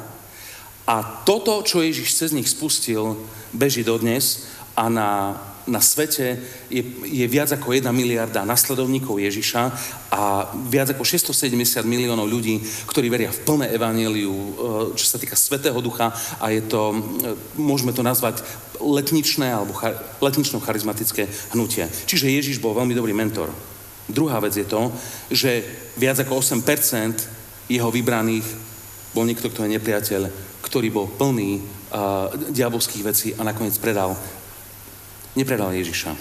a 0.91 1.23
toto, 1.23 1.63
čo 1.63 1.87
Ježiš 1.87 2.19
cez 2.19 2.31
nich 2.35 2.51
spustil, 2.51 3.15
beží 3.55 3.87
dodnes 3.87 4.51
a 4.81 4.89
na 4.89 5.37
na 5.71 5.81
svete 5.81 6.41
je, 6.67 6.83
je 7.07 7.27
viac 7.31 7.55
ako 7.55 7.71
1 7.77 7.87
miliarda 7.95 8.43
nasledovníkov 8.43 9.23
Ježiša 9.23 9.63
a 10.11 10.51
viac 10.67 10.91
ako 10.91 11.07
670 11.07 11.87
miliónov 11.87 12.27
ľudí, 12.27 12.59
ktorí 12.91 13.07
veria 13.07 13.31
v 13.31 13.43
plné 13.47 13.67
evaníliu, 13.71 14.33
e, 14.33 14.51
čo 14.99 15.07
sa 15.07 15.21
týka 15.23 15.39
Svetého 15.39 15.79
Ducha 15.79 16.11
a 16.43 16.47
je 16.51 16.67
to, 16.67 16.91
e, 16.91 16.97
môžeme 17.61 17.95
to 17.95 18.03
nazvať 18.03 18.43
letničné 18.83 19.53
alebo 19.53 19.77
char, 19.77 19.95
letnično-charizmatické 20.19 21.55
hnutie. 21.55 21.87
Čiže 22.09 22.33
Ježiš 22.33 22.57
bol 22.59 22.75
veľmi 22.75 22.97
dobrý 22.97 23.15
mentor. 23.15 23.53
Druhá 24.11 24.43
vec 24.43 24.59
je 24.59 24.67
to, 24.67 24.91
že 25.31 25.63
viac 25.95 26.19
ako 26.19 26.43
8% 26.43 27.71
jeho 27.71 27.91
vybraných 27.95 28.47
bol 29.15 29.23
niekto, 29.23 29.47
kto 29.47 29.63
je 29.67 29.75
nepriateľ, 29.79 30.23
ktorý 30.67 30.91
bol 30.91 31.07
plný 31.07 31.59
uh, 31.59 32.31
diabolských 32.51 33.07
vecí 33.07 33.29
a 33.39 33.47
nakoniec 33.47 33.75
predal 33.79 34.19
Nepredal 35.39 35.71
Ježiša, 35.75 36.17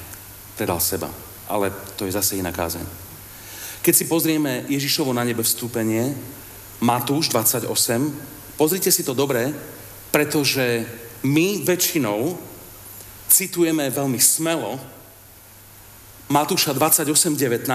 predal 0.53 0.77
seba. 0.77 1.09
Ale 1.49 1.73
to 1.97 2.05
je 2.05 2.13
zase 2.13 2.37
iná 2.37 2.53
kázeň. 2.53 2.85
Keď 3.81 3.93
si 3.95 4.05
pozrieme 4.05 4.67
Ježišovo 4.69 5.15
na 5.15 5.25
nebe 5.25 5.41
vstúpenie, 5.41 6.13
Matúš 6.79 7.33
28, 7.33 7.65
pozrite 8.59 8.91
si 8.91 9.01
to 9.01 9.17
dobre, 9.17 9.49
pretože 10.13 10.85
my 11.25 11.65
väčšinou 11.65 12.37
citujeme 13.27 13.89
veľmi 13.89 14.19
smelo 14.19 14.79
Matúša 16.29 16.77
28.19, 16.77 17.65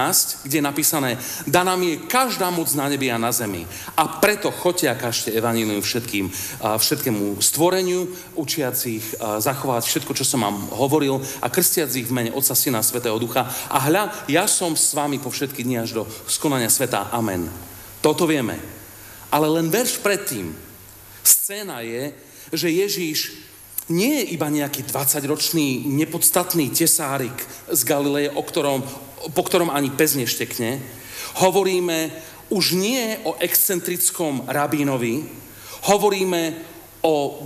kde 0.47 0.55
je 0.57 0.63
napísané, 0.63 1.19
daná 1.43 1.75
mi 1.75 1.91
je 1.91 2.07
každá 2.07 2.47
moc 2.47 2.71
na 2.71 2.87
nebi 2.87 3.11
a 3.11 3.19
na 3.19 3.27
zemi. 3.35 3.67
A 3.99 4.07
preto 4.07 4.47
choďte 4.47 4.87
a 4.87 4.95
kažte 4.95 5.35
evanílium 5.35 5.83
všetkým, 5.83 6.31
všetkému 6.63 7.43
stvoreniu, 7.43 8.07
učiacich 8.39 9.19
zachovať 9.19 9.83
všetko, 9.83 10.15
čo 10.15 10.23
som 10.23 10.47
vám 10.47 10.71
hovoril 10.71 11.19
a 11.43 11.51
krstiac 11.51 11.91
ich 11.99 12.07
v 12.07 12.15
mene 12.15 12.31
Otca, 12.31 12.55
Syna, 12.55 12.79
Svetého 12.79 13.19
Ducha. 13.19 13.43
A 13.67 13.91
hľa, 13.91 14.23
ja 14.31 14.47
som 14.47 14.71
s 14.71 14.95
vami 14.95 15.19
po 15.19 15.27
všetky 15.27 15.59
dni 15.59 15.83
až 15.83 15.99
do 15.99 16.07
skonania 16.23 16.71
sveta. 16.71 17.11
Amen. 17.11 17.51
Toto 17.99 18.23
vieme. 18.23 18.55
Ale 19.35 19.51
len 19.51 19.67
verš 19.67 19.99
predtým. 19.99 20.55
Scéna 21.27 21.83
je, 21.83 22.15
že 22.55 22.71
Ježíš 22.71 23.44
nie 23.89 24.21
je 24.21 24.33
iba 24.33 24.49
nejaký 24.49 24.81
20-ročný 24.89 25.85
nepodstatný 25.85 26.73
tesárik 26.73 27.35
z 27.69 27.81
Galileje, 27.85 28.33
o 28.33 28.41
ktorom, 28.41 28.81
po 29.33 29.43
ktorom 29.45 29.69
ani 29.69 29.93
pes 29.93 30.17
neštekne. 30.17 30.81
Hovoríme 31.37 32.09
už 32.49 32.77
nie 32.77 33.17
o 33.25 33.37
excentrickom 33.37 34.49
rabínovi, 34.49 35.25
hovoríme 35.85 36.41
o 37.05 37.45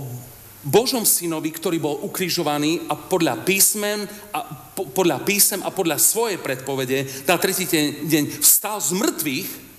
Božom 0.60 1.08
synovi, 1.08 1.48
ktorý 1.52 1.80
bol 1.80 2.04
ukrižovaný 2.04 2.84
a 2.88 2.96
podľa 2.96 3.40
písmen 3.48 4.04
a 4.32 4.44
po, 4.76 4.92
podľa 4.92 5.24
písem 5.24 5.60
a 5.64 5.72
podľa 5.72 5.96
svojej 5.96 6.36
predpovede 6.36 7.24
na 7.24 7.40
tretí 7.40 7.64
deň 8.04 8.44
vstal 8.44 8.76
z 8.80 8.92
mŕtvych 8.92 9.69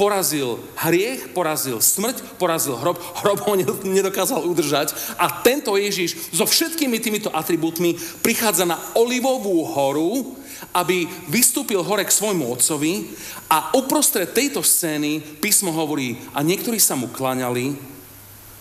porazil 0.00 0.56
hriech, 0.80 1.36
porazil 1.36 1.76
smrť, 1.76 2.40
porazil 2.40 2.72
hrob, 2.80 2.96
hrob 3.20 3.38
ho 3.44 3.52
nedokázal 3.84 4.48
udržať 4.48 4.96
a 5.20 5.44
tento 5.44 5.76
Ježiš 5.76 6.32
so 6.32 6.48
všetkými 6.48 6.96
týmito 6.96 7.28
atribútmi 7.28 8.00
prichádza 8.24 8.64
na 8.64 8.80
Olivovú 8.96 9.60
horu, 9.68 10.40
aby 10.72 11.04
vystúpil 11.28 11.84
hore 11.84 12.08
k 12.08 12.16
svojmu 12.16 12.48
otcovi 12.48 13.12
a 13.52 13.76
uprostred 13.76 14.32
tejto 14.32 14.64
scény 14.64 15.20
písmo 15.20 15.68
hovorí 15.68 16.16
a 16.32 16.40
niektorí 16.40 16.80
sa 16.80 16.96
mu 16.96 17.12
klaňali 17.12 17.76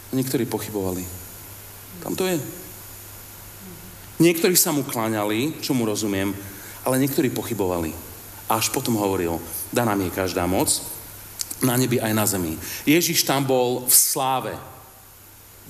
a 0.09 0.11
niektorí 0.11 0.43
pochybovali. 0.43 1.07
Tam 2.03 2.19
to 2.19 2.27
je. 2.27 2.35
Niektorí 4.19 4.59
sa 4.59 4.75
mu 4.75 4.83
kláňali, 4.83 5.63
čo 5.63 5.71
mu 5.71 5.87
rozumiem, 5.87 6.35
ale 6.83 6.99
niektorí 6.99 7.31
pochybovali. 7.31 7.95
A 8.51 8.59
až 8.59 8.67
potom 8.75 8.99
hovoril, 8.99 9.39
daná 9.71 9.95
mi 9.95 10.11
je 10.11 10.17
každá 10.19 10.43
moc, 10.43 10.98
na 11.63 11.75
nebi 11.75 11.99
aj 11.99 12.13
na 12.15 12.25
zemi. 12.25 12.55
Ježiš 12.87 13.23
tam 13.27 13.43
bol 13.43 13.83
v 13.87 13.93
sláve. 13.93 14.53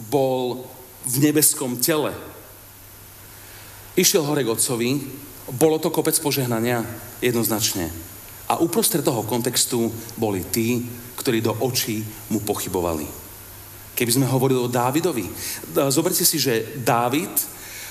Bol 0.10 0.66
v 1.06 1.16
nebeskom 1.24 1.80
tele. 1.80 2.14
Išiel 4.00 4.24
hore 4.24 4.46
k 4.46 4.54
otcovi, 4.54 4.90
bolo 5.52 5.82
to 5.82 5.92
kopec 5.92 6.16
požehnania, 6.22 6.86
jednoznačne. 7.20 7.90
A 8.48 8.62
uprostred 8.62 9.04
toho 9.04 9.26
kontextu 9.26 9.92
boli 10.16 10.46
tí, 10.48 10.88
ktorí 11.20 11.44
do 11.44 11.54
očí 11.60 12.06
mu 12.32 12.40
pochybovali. 12.40 13.06
Keby 13.98 14.12
sme 14.16 14.32
hovorili 14.32 14.64
o 14.64 14.72
Dávidovi, 14.72 15.28
zoberte 15.92 16.24
si, 16.24 16.40
že 16.40 16.80
Dávid 16.80 17.34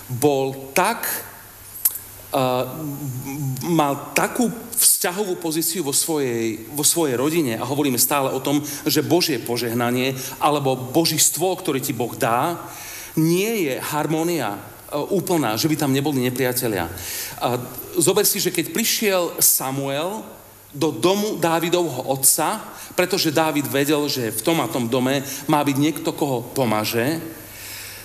bol 0.08 0.72
tak 0.72 1.27
mal 3.64 4.12
takú 4.12 4.52
vzťahovú 4.76 5.40
pozíciu 5.40 5.80
vo 5.80 5.96
svojej, 5.96 6.60
vo 6.76 6.84
svojej 6.84 7.16
rodine 7.16 7.56
a 7.56 7.64
hovoríme 7.64 7.96
stále 7.96 8.28
o 8.28 8.40
tom, 8.42 8.60
že 8.84 9.00
Božie 9.00 9.40
požehnanie 9.40 10.12
alebo 10.36 10.76
Božístvo, 10.76 11.56
ktoré 11.56 11.80
ti 11.80 11.96
Boh 11.96 12.12
dá, 12.12 12.60
nie 13.16 13.66
je 13.66 13.80
harmónia 13.80 14.54
e, 14.54 14.60
úplná, 15.08 15.56
že 15.56 15.72
by 15.72 15.76
tam 15.80 15.90
neboli 15.90 16.20
nepriatelia. 16.20 16.86
Zober 17.96 18.28
si, 18.28 18.38
že 18.38 18.52
keď 18.52 18.76
prišiel 18.76 19.22
Samuel 19.40 20.20
do 20.70 20.92
domu 20.92 21.40
Dávidovho 21.40 22.12
otca, 22.12 22.60
pretože 22.92 23.32
Dávid 23.32 23.64
vedel, 23.66 24.04
že 24.04 24.28
v 24.28 24.44
tom 24.44 24.60
a 24.60 24.68
tom 24.68 24.84
dome 24.84 25.24
má 25.48 25.64
byť 25.64 25.76
niekto, 25.80 26.12
koho 26.12 26.44
pomaže, 26.52 27.24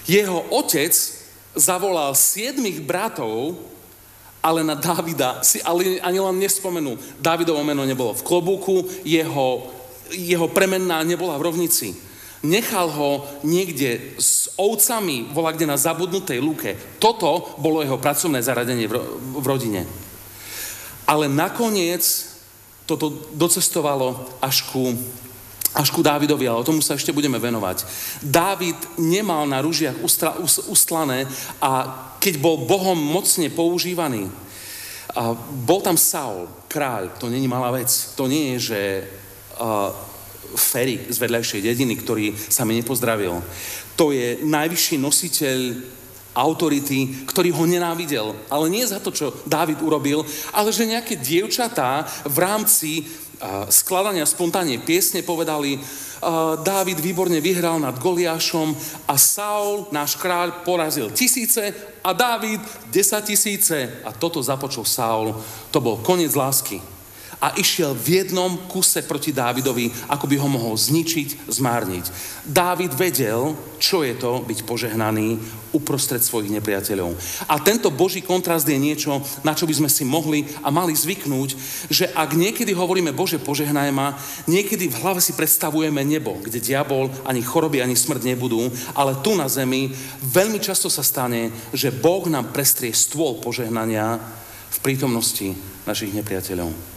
jeho 0.08 0.48
otec 0.48 0.96
zavolal 1.54 2.16
siedmých 2.16 2.82
bratov, 2.82 3.60
ale 4.44 4.60
na 4.60 4.76
Dávida 4.76 5.40
si 5.40 5.64
ale 5.64 6.04
ani 6.04 6.20
len 6.20 6.36
nespomenul. 6.36 7.00
Dávidovo 7.24 7.64
meno 7.64 7.88
nebolo 7.88 8.12
v 8.12 8.26
klobúku, 8.28 8.84
jeho, 9.08 9.72
jeho 10.12 10.52
premenná 10.52 11.00
nebola 11.08 11.40
v 11.40 11.48
rovnici. 11.48 11.96
Nechal 12.44 12.92
ho 12.92 13.24
niekde 13.48 14.20
s 14.20 14.52
ovcami, 14.60 15.32
volá 15.32 15.56
kde 15.56 15.64
na 15.64 15.80
zabudnutej 15.80 16.44
lúke. 16.44 16.76
Toto 17.00 17.56
bolo 17.56 17.80
jeho 17.80 17.96
pracovné 17.96 18.44
zaradenie 18.44 18.92
v, 18.92 19.00
v 19.40 19.46
rodine. 19.48 19.88
Ale 21.08 21.32
nakoniec 21.32 22.04
toto 22.84 23.32
docestovalo 23.32 24.28
až 24.44 24.68
ku 24.68 24.92
až 25.74 25.90
ku 25.90 26.06
Dávidovi, 26.06 26.46
ale 26.46 26.62
o 26.62 26.68
tomu 26.68 26.86
sa 26.86 26.94
ešte 26.94 27.10
budeme 27.10 27.42
venovať. 27.42 27.84
Dávid 28.22 28.78
nemal 29.02 29.50
na 29.50 29.60
ružiach 29.60 29.98
ustlané 30.70 31.26
a 31.58 31.72
keď 32.22 32.38
bol 32.38 32.64
Bohom 32.70 32.96
mocne 32.96 33.50
používaný, 33.50 34.30
a 35.14 35.38
bol 35.38 35.78
tam 35.86 35.94
Saul, 35.94 36.50
kráľ, 36.66 37.22
to 37.22 37.30
není 37.30 37.46
malá 37.46 37.70
vec. 37.70 38.18
To 38.18 38.26
nie 38.26 38.58
je, 38.58 38.74
že 38.74 38.82
uh, 39.62 39.94
Ferik 40.58 41.06
z 41.06 41.18
vedľajšej 41.22 41.62
dediny, 41.62 41.94
ktorý 42.02 42.34
sa 42.34 42.66
mi 42.66 42.74
nepozdravil. 42.82 43.38
To 43.94 44.10
je 44.10 44.42
najvyšší 44.42 44.98
nositeľ 44.98 45.58
autority, 46.34 47.30
ktorý 47.30 47.54
ho 47.54 47.66
nenávidel. 47.70 48.34
Ale 48.50 48.66
nie 48.74 48.82
za 48.90 48.98
to, 48.98 49.14
čo 49.14 49.38
Dávid 49.46 49.86
urobil, 49.86 50.26
ale 50.50 50.74
že 50.74 50.90
nejaké 50.90 51.22
dievčatá 51.22 52.10
v 52.26 52.38
rámci 52.42 53.06
skladania 53.68 54.24
spontánne 54.24 54.80
piesne 54.84 55.26
povedali, 55.26 55.80
Dávid 56.64 57.04
výborne 57.04 57.44
vyhral 57.44 57.84
nad 57.84 58.00
Goliášom 58.00 58.72
a 59.12 59.20
Saul, 59.20 59.92
náš 59.92 60.16
kráľ, 60.16 60.64
porazil 60.64 61.12
tisíce 61.12 61.76
a 62.00 62.16
Dávid 62.16 62.64
desať 62.88 63.36
tisíce. 63.36 64.00
A 64.08 64.16
toto 64.16 64.40
započul 64.40 64.88
Saul. 64.88 65.36
To 65.76 65.84
bol 65.84 66.00
koniec 66.00 66.32
lásky 66.32 66.93
a 67.44 67.52
išiel 67.60 67.92
v 67.92 68.24
jednom 68.24 68.56
kuse 68.72 69.04
proti 69.04 69.36
Dávidovi, 69.36 69.92
ako 70.08 70.32
by 70.32 70.36
ho 70.40 70.48
mohol 70.48 70.80
zničiť, 70.80 71.52
zmárniť. 71.52 72.06
Dávid 72.48 72.96
vedel, 72.96 73.52
čo 73.84 74.08
je 74.08 74.16
to 74.16 74.48
byť 74.48 74.64
požehnaný 74.64 75.36
uprostred 75.76 76.24
svojich 76.24 76.56
nepriateľov. 76.56 77.12
A 77.52 77.60
tento 77.60 77.92
Boží 77.92 78.24
kontrast 78.24 78.64
je 78.64 78.80
niečo, 78.80 79.20
na 79.44 79.52
čo 79.52 79.68
by 79.68 79.76
sme 79.76 79.90
si 79.92 80.08
mohli 80.08 80.48
a 80.64 80.72
mali 80.72 80.96
zvyknúť, 80.96 81.50
že 81.92 82.08
ak 82.16 82.32
niekedy 82.32 82.72
hovoríme 82.72 83.12
Bože 83.12 83.44
požehnaj 83.44 83.92
ma, 83.92 84.16
niekedy 84.48 84.88
v 84.88 85.04
hlave 85.04 85.20
si 85.20 85.36
predstavujeme 85.36 86.00
nebo, 86.08 86.40
kde 86.40 86.64
diabol 86.64 87.12
ani 87.28 87.44
choroby, 87.44 87.84
ani 87.84 88.00
smrť 88.00 88.24
nebudú, 88.24 88.72
ale 88.96 89.20
tu 89.20 89.36
na 89.36 89.52
zemi 89.52 89.92
veľmi 90.24 90.64
často 90.64 90.88
sa 90.88 91.04
stane, 91.04 91.52
že 91.76 91.92
Boh 91.92 92.24
nám 92.32 92.56
prestrie 92.56 92.96
stôl 92.96 93.44
požehnania 93.44 94.16
v 94.72 94.78
prítomnosti 94.80 95.52
našich 95.84 96.16
nepriateľov. 96.16 96.93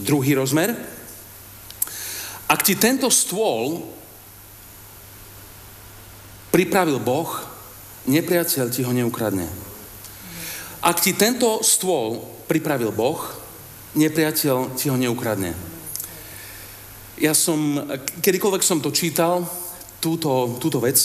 Druhý 0.00 0.34
rozmer. 0.36 0.72
Ak 2.50 2.66
ti 2.66 2.74
tento 2.74 3.06
stôl 3.12 3.84
pripravil 6.50 6.98
Boh, 6.98 7.30
nepriateľ 8.10 8.66
ti 8.74 8.82
ho 8.82 8.90
neukradne. 8.90 9.46
Ak 10.82 10.98
ti 10.98 11.14
tento 11.14 11.62
stôl 11.62 12.18
pripravil 12.50 12.90
Boh, 12.90 13.22
nepriateľ 13.94 14.74
ti 14.74 14.90
ho 14.90 14.96
neukradne. 14.98 15.54
Ja 17.20 17.36
som, 17.36 17.84
kedykoľvek 18.24 18.64
som 18.64 18.80
to 18.80 18.90
čítal, 18.90 19.44
túto, 20.00 20.56
túto 20.56 20.80
vec, 20.80 20.96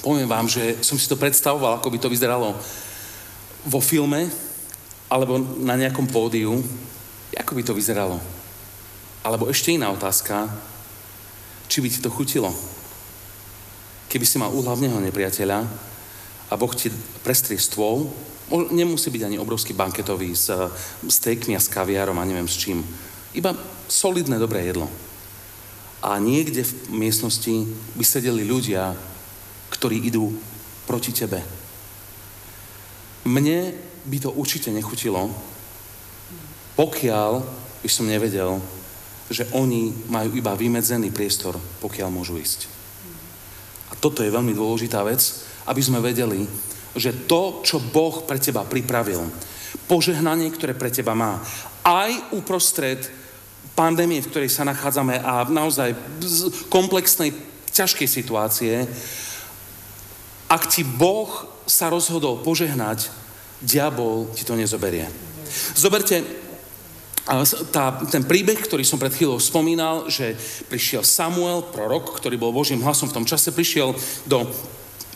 poviem 0.00 0.30
vám, 0.30 0.46
že 0.46 0.78
som 0.80 0.94
si 0.94 1.10
to 1.10 1.18
predstavoval, 1.18 1.82
ako 1.82 1.90
by 1.90 1.98
to 1.98 2.08
vyzeralo 2.08 2.54
vo 3.66 3.80
filme, 3.82 4.30
alebo 5.10 5.38
na 5.58 5.74
nejakom 5.74 6.06
pódiu, 6.06 6.62
ako 7.36 7.52
by 7.54 7.62
to 7.62 7.76
vyzeralo. 7.76 8.16
Alebo 9.20 9.50
ešte 9.52 9.74
iná 9.74 9.92
otázka, 9.92 10.48
či 11.68 11.82
by 11.82 11.88
ti 11.90 12.00
to 12.00 12.10
chutilo. 12.10 12.48
Keby 14.06 14.24
si 14.24 14.38
mal 14.38 14.54
úhlavného 14.54 15.02
nepriateľa 15.02 15.58
a 16.48 16.54
Boh 16.54 16.72
ti 16.72 16.88
prestrie 17.26 17.58
stôl, 17.58 18.08
nemusí 18.70 19.10
byť 19.10 19.22
ani 19.26 19.36
obrovský 19.42 19.74
banketový 19.74 20.30
s 20.30 20.54
steakmi 21.10 21.58
a 21.58 21.60
s 21.60 21.66
kaviárom 21.66 22.14
a 22.14 22.28
neviem 22.28 22.46
s 22.46 22.54
čím. 22.54 22.86
Iba 23.34 23.58
solidné, 23.90 24.38
dobré 24.38 24.62
jedlo. 24.70 24.86
A 26.06 26.22
niekde 26.22 26.62
v 26.62 26.72
miestnosti 26.94 27.66
by 27.98 28.04
sedeli 28.06 28.46
ľudia, 28.46 28.94
ktorí 29.74 30.06
idú 30.06 30.30
proti 30.86 31.10
tebe. 31.10 31.42
Mne 33.26 33.74
by 34.06 34.16
to 34.22 34.30
určite 34.30 34.70
nechutilo, 34.70 35.26
pokiaľ 36.76 37.30
by 37.80 37.88
som 37.88 38.06
nevedel, 38.06 38.60
že 39.26 39.48
oni 39.56 40.06
majú 40.06 40.36
iba 40.38 40.54
vymedzený 40.54 41.10
priestor, 41.10 41.58
pokiaľ 41.82 42.08
môžu 42.12 42.38
ísť. 42.38 42.70
A 43.90 43.98
toto 43.98 44.22
je 44.22 44.30
veľmi 44.30 44.54
dôležitá 44.54 45.02
vec, 45.02 45.18
aby 45.66 45.82
sme 45.82 46.04
vedeli, 46.04 46.46
že 46.94 47.26
to, 47.26 47.60
čo 47.66 47.82
Boh 47.82 48.22
pre 48.22 48.38
teba 48.38 48.62
pripravil, 48.62 49.26
požehnanie, 49.90 50.52
ktoré 50.54 50.78
pre 50.78 50.92
teba 50.94 51.12
má, 51.12 51.42
aj 51.82 52.34
uprostred 52.34 53.02
pandémie, 53.76 54.22
v 54.22 54.30
ktorej 54.30 54.50
sa 54.50 54.64
nachádzame 54.64 55.20
a 55.20 55.46
naozaj 55.46 55.92
komplexnej, 56.72 57.34
ťažkej 57.76 58.08
situácie, 58.08 58.74
ak 60.48 60.62
ti 60.70 60.80
Boh 60.86 61.28
sa 61.68 61.92
rozhodol 61.92 62.40
požehnať, 62.40 63.10
diabol 63.60 64.32
ti 64.32 64.46
to 64.46 64.56
nezoberie. 64.56 65.04
Zoberte 65.76 66.45
tá, 67.74 68.06
ten 68.06 68.22
príbeh, 68.22 68.54
ktorý 68.54 68.86
som 68.86 69.02
pred 69.02 69.10
chvíľou 69.10 69.42
spomínal, 69.42 70.06
že 70.06 70.38
prišiel 70.70 71.02
Samuel, 71.02 71.66
prorok, 71.74 72.14
ktorý 72.14 72.38
bol 72.38 72.54
Božím 72.54 72.78
hlasom 72.86 73.10
v 73.10 73.16
tom 73.18 73.26
čase, 73.26 73.50
prišiel 73.50 73.98
do, 74.30 74.46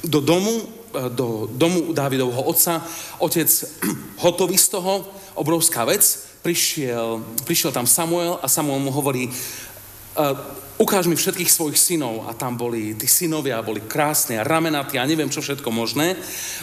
do 0.03 0.19
domu, 0.19 0.67
e, 0.91 1.07
do 1.15 1.47
domu 1.55 1.95
Dávidovho 1.95 2.51
otca. 2.51 2.83
Otec 3.23 3.47
hotový 4.27 4.59
z 4.59 4.75
toho, 4.75 5.07
obrovská 5.39 5.87
vec. 5.87 6.03
Prišiel, 6.43 7.23
prišiel 7.47 7.71
tam 7.71 7.87
Samuel 7.87 8.43
a 8.43 8.51
Samuel 8.51 8.81
mu 8.81 8.91
hovorí, 8.91 9.29
uh, 9.29 10.35
ukáž 10.81 11.05
mi 11.05 11.13
všetkých 11.13 11.53
svojich 11.53 11.77
synov. 11.77 12.25
A 12.25 12.33
tam 12.33 12.57
boli, 12.57 12.97
tí 12.97 13.05
synovia 13.05 13.61
boli 13.61 13.85
krásni 13.85 14.41
a 14.41 14.47
ramenatí 14.49 14.97
a 14.97 15.05
neviem 15.05 15.29
čo 15.29 15.45
všetko 15.45 15.69
možné. 15.69 16.17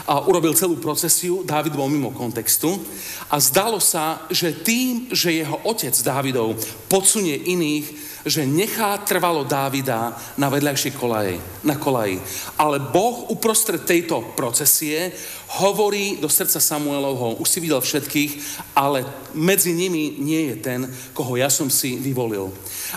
A 0.09 0.25
urobil 0.25 0.57
celú 0.57 0.81
procesiu, 0.81 1.45
Dávid 1.45 1.77
bol 1.77 1.85
mimo 1.85 2.09
kontextu. 2.09 2.81
A 3.29 3.37
zdalo 3.37 3.77
sa, 3.77 4.25
že 4.33 4.57
tým, 4.57 5.13
že 5.13 5.37
jeho 5.37 5.61
otec 5.61 5.93
Dávidov 6.01 6.57
podsunie 6.89 7.37
iných, 7.37 8.16
že 8.27 8.43
nechá 8.45 8.99
trvalo 9.01 9.47
Dávida 9.47 10.11
na 10.35 10.51
vedľajšej 10.51 10.93
kolaji, 10.99 11.39
na 11.63 11.79
kolaji. 11.79 12.19
Ale 12.59 12.83
Boh 12.83 13.31
uprostred 13.31 13.87
tejto 13.87 14.35
procesie 14.35 15.15
hovorí 15.63 16.19
do 16.19 16.27
srdca 16.27 16.59
Samuelovho, 16.59 17.39
už 17.39 17.47
si 17.47 17.59
videl 17.63 17.79
všetkých, 17.79 18.31
ale 18.75 19.07
medzi 19.31 19.71
nimi 19.71 20.19
nie 20.19 20.51
je 20.51 20.55
ten, 20.59 20.81
koho 21.15 21.39
ja 21.39 21.47
som 21.47 21.71
si 21.71 21.95
vyvolil. 21.95 22.51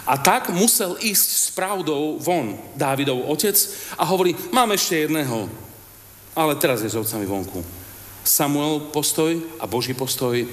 A 0.05 0.19
tak 0.19 0.51
musel 0.51 0.99
ísť 0.99 1.29
s 1.31 1.47
pravdou 1.55 2.19
von 2.19 2.59
Dávidov 2.75 3.23
otec 3.31 3.55
a 3.95 4.03
hovorí, 4.03 4.35
mám 4.51 4.75
ešte 4.75 5.07
jedného, 5.07 5.47
ale 6.35 6.59
teraz 6.59 6.83
je 6.83 6.91
s 6.91 6.99
ovcami 6.99 7.27
vonku. 7.27 7.63
Samuel 8.27 8.93
postoj 8.93 9.33
a 9.59 9.65
Boží 9.65 9.97
postoj 9.97 10.45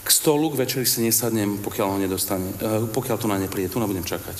k 0.00 0.08
stolu, 0.08 0.50
k 0.50 0.60
večeri 0.64 0.86
si 0.88 1.04
nesadnem, 1.04 1.60
pokiaľ 1.60 1.86
ho 1.96 1.98
nedostane, 2.00 2.48
eh, 2.56 2.84
pokiaľ 2.88 3.16
tu 3.20 3.26
na 3.28 3.36
ne 3.36 3.48
príde, 3.48 3.68
tu 3.68 3.80
na 3.80 3.86
budem 3.86 4.04
čakať. 4.04 4.36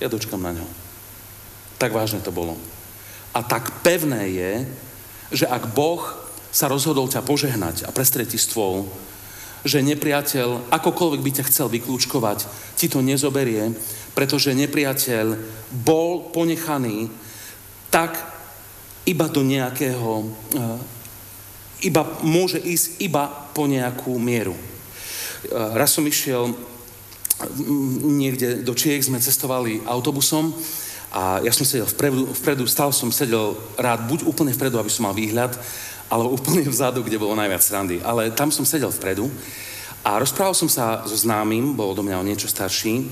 Ja 0.00 0.08
dočkam 0.08 0.40
na 0.40 0.56
ňo. 0.56 0.66
Tak 1.76 1.92
vážne 1.92 2.24
to 2.24 2.32
bolo. 2.32 2.56
A 3.32 3.40
tak 3.44 3.84
pevné 3.84 4.28
je, 4.32 4.52
že 5.32 5.46
ak 5.48 5.72
Boh 5.72 6.00
sa 6.52 6.68
rozhodol 6.68 7.08
ťa 7.08 7.24
požehnať 7.24 7.88
a 7.88 7.94
prestrieť 7.94 8.36
ti 8.36 8.38
stôl, 8.40 8.84
že 9.62 9.80
nepriateľ, 9.80 10.74
akokoľvek 10.74 11.20
by 11.22 11.30
ťa 11.38 11.48
chcel 11.48 11.70
vyklúčkovať, 11.70 12.44
ti 12.76 12.90
to 12.90 12.98
nezoberie, 13.00 13.72
pretože 14.12 14.52
nepriateľ 14.52 15.38
bol 15.86 16.28
ponechaný 16.34 17.08
tak 17.88 18.18
iba 19.06 19.26
do 19.30 19.44
nejakého, 19.44 20.10
eh, 20.56 21.88
iba 21.88 22.02
môže 22.22 22.58
ísť 22.58 23.00
iba 23.00 23.28
po 23.52 23.66
nejakú 23.70 24.18
mieru. 24.18 24.71
Eh, 25.42 25.50
raz 25.74 25.90
som 25.90 26.06
išiel 26.06 26.54
mm, 26.54 27.98
niekde 28.14 28.48
do 28.62 28.78
Čiech, 28.78 29.10
sme 29.10 29.18
cestovali 29.18 29.82
autobusom 29.82 30.54
a 31.10 31.42
ja 31.42 31.50
som 31.50 31.66
sedel 31.66 31.90
vpredu, 31.90 32.30
vpredu 32.30 32.64
stále 32.70 32.94
som 32.94 33.10
sedel 33.10 33.58
rád 33.74 34.06
buď 34.06 34.22
úplne 34.22 34.54
vpredu, 34.54 34.78
aby 34.78 34.86
som 34.86 35.10
mal 35.10 35.18
výhľad, 35.18 35.58
ale 36.06 36.30
úplne 36.30 36.62
vzadu, 36.70 37.02
kde 37.02 37.18
bolo 37.18 37.34
najviac 37.34 37.58
srandy. 37.58 37.98
Ale 38.06 38.30
tam 38.30 38.54
som 38.54 38.62
sedel 38.62 38.94
vpredu 38.94 39.26
a 40.06 40.22
rozprával 40.22 40.54
som 40.54 40.70
sa 40.70 41.02
so 41.10 41.18
známym, 41.18 41.74
bol 41.74 41.90
do 41.90 42.06
mňa 42.06 42.22
o 42.22 42.26
niečo 42.26 42.46
starší 42.46 43.10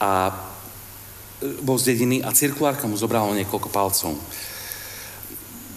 a 0.00 0.32
e, 0.32 1.52
bol 1.60 1.76
z 1.76 1.92
dediny 1.92 2.24
a 2.24 2.32
cirkulárka 2.32 2.88
mu 2.88 2.96
zobrala 2.96 3.36
niekoľko 3.36 3.68
palcov. 3.68 4.16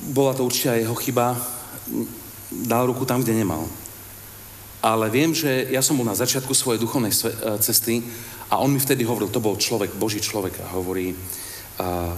Bola 0.07 0.31
to 0.31 0.47
určite 0.47 0.71
aj 0.71 0.79
jeho 0.87 0.97
chyba, 1.03 1.35
dal 2.63 2.87
ruku 2.87 3.03
tam, 3.03 3.19
kde 3.19 3.43
nemal 3.43 3.67
ale 4.85 5.09
viem, 5.09 5.33
že 5.33 5.73
ja 5.73 5.81
som 5.81 5.97
bol 5.97 6.05
na 6.05 6.13
začiatku 6.13 6.53
svojej 6.53 6.77
duchovnej 6.77 7.09
e, 7.09 7.17
cesty 7.57 8.05
a 8.53 8.61
on 8.61 8.69
mi 8.69 8.77
vtedy 8.77 9.01
hovoril, 9.01 9.33
to 9.33 9.41
bol 9.41 9.57
človek, 9.57 9.97
Boží 9.97 10.21
človek 10.21 10.61
a 10.61 10.77
hovorí, 10.77 11.17
a, 11.81 12.13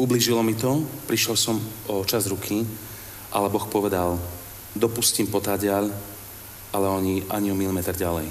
ubližilo 0.00 0.40
mi 0.40 0.56
to, 0.56 0.80
prišiel 1.04 1.36
som 1.36 1.60
o 1.92 2.08
čas 2.08 2.24
ruky, 2.24 2.64
ale 3.36 3.52
Boh 3.52 3.68
povedal, 3.68 4.16
dopustím 4.72 5.28
potáďaľ, 5.28 5.92
ale 6.72 6.86
oni 6.88 7.28
ani 7.28 7.52
o 7.52 7.58
milimeter 7.58 7.92
ďalej. 7.92 8.24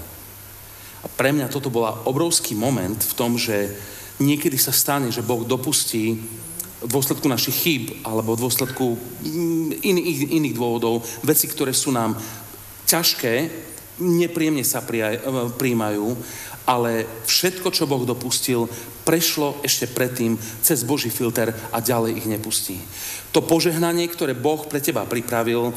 A 0.99 1.07
pre 1.13 1.29
mňa 1.29 1.53
toto 1.53 1.69
bola 1.69 1.93
obrovský 2.09 2.57
moment 2.57 2.97
v 2.97 3.13
tom, 3.13 3.37
že 3.37 3.69
niekedy 4.17 4.57
sa 4.57 4.73
stane, 4.73 5.13
že 5.13 5.21
Boh 5.21 5.45
dopustí 5.45 6.17
v 6.79 6.89
dôsledku 6.89 7.29
našich 7.29 7.55
chýb 7.55 7.83
alebo 8.01 8.33
v 8.33 8.43
dôsledku 8.49 8.85
mm, 8.97 9.83
iných, 9.83 10.19
iných 10.41 10.57
dôvodov 10.57 11.05
veci, 11.21 11.45
ktoré 11.45 11.75
sú 11.75 11.93
nám 11.93 12.17
ťažké, 12.89 13.33
nepríjemne 14.01 14.65
sa 14.65 14.81
e, 14.81 15.17
príjmajú, 15.53 16.17
ale 16.65 17.05
všetko, 17.29 17.69
čo 17.69 17.85
Boh 17.89 18.01
dopustil, 18.05 18.65
prešlo 19.05 19.61
ešte 19.65 19.89
predtým 19.89 20.37
cez 20.61 20.85
Boží 20.85 21.09
filter 21.09 21.49
a 21.73 21.77
ďalej 21.81 22.17
ich 22.17 22.27
nepustí. 22.29 22.77
To 23.33 23.45
požehnanie, 23.45 24.05
ktoré 24.09 24.33
Boh 24.33 24.65
pre 24.65 24.81
teba 24.81 25.05
pripravil, 25.05 25.73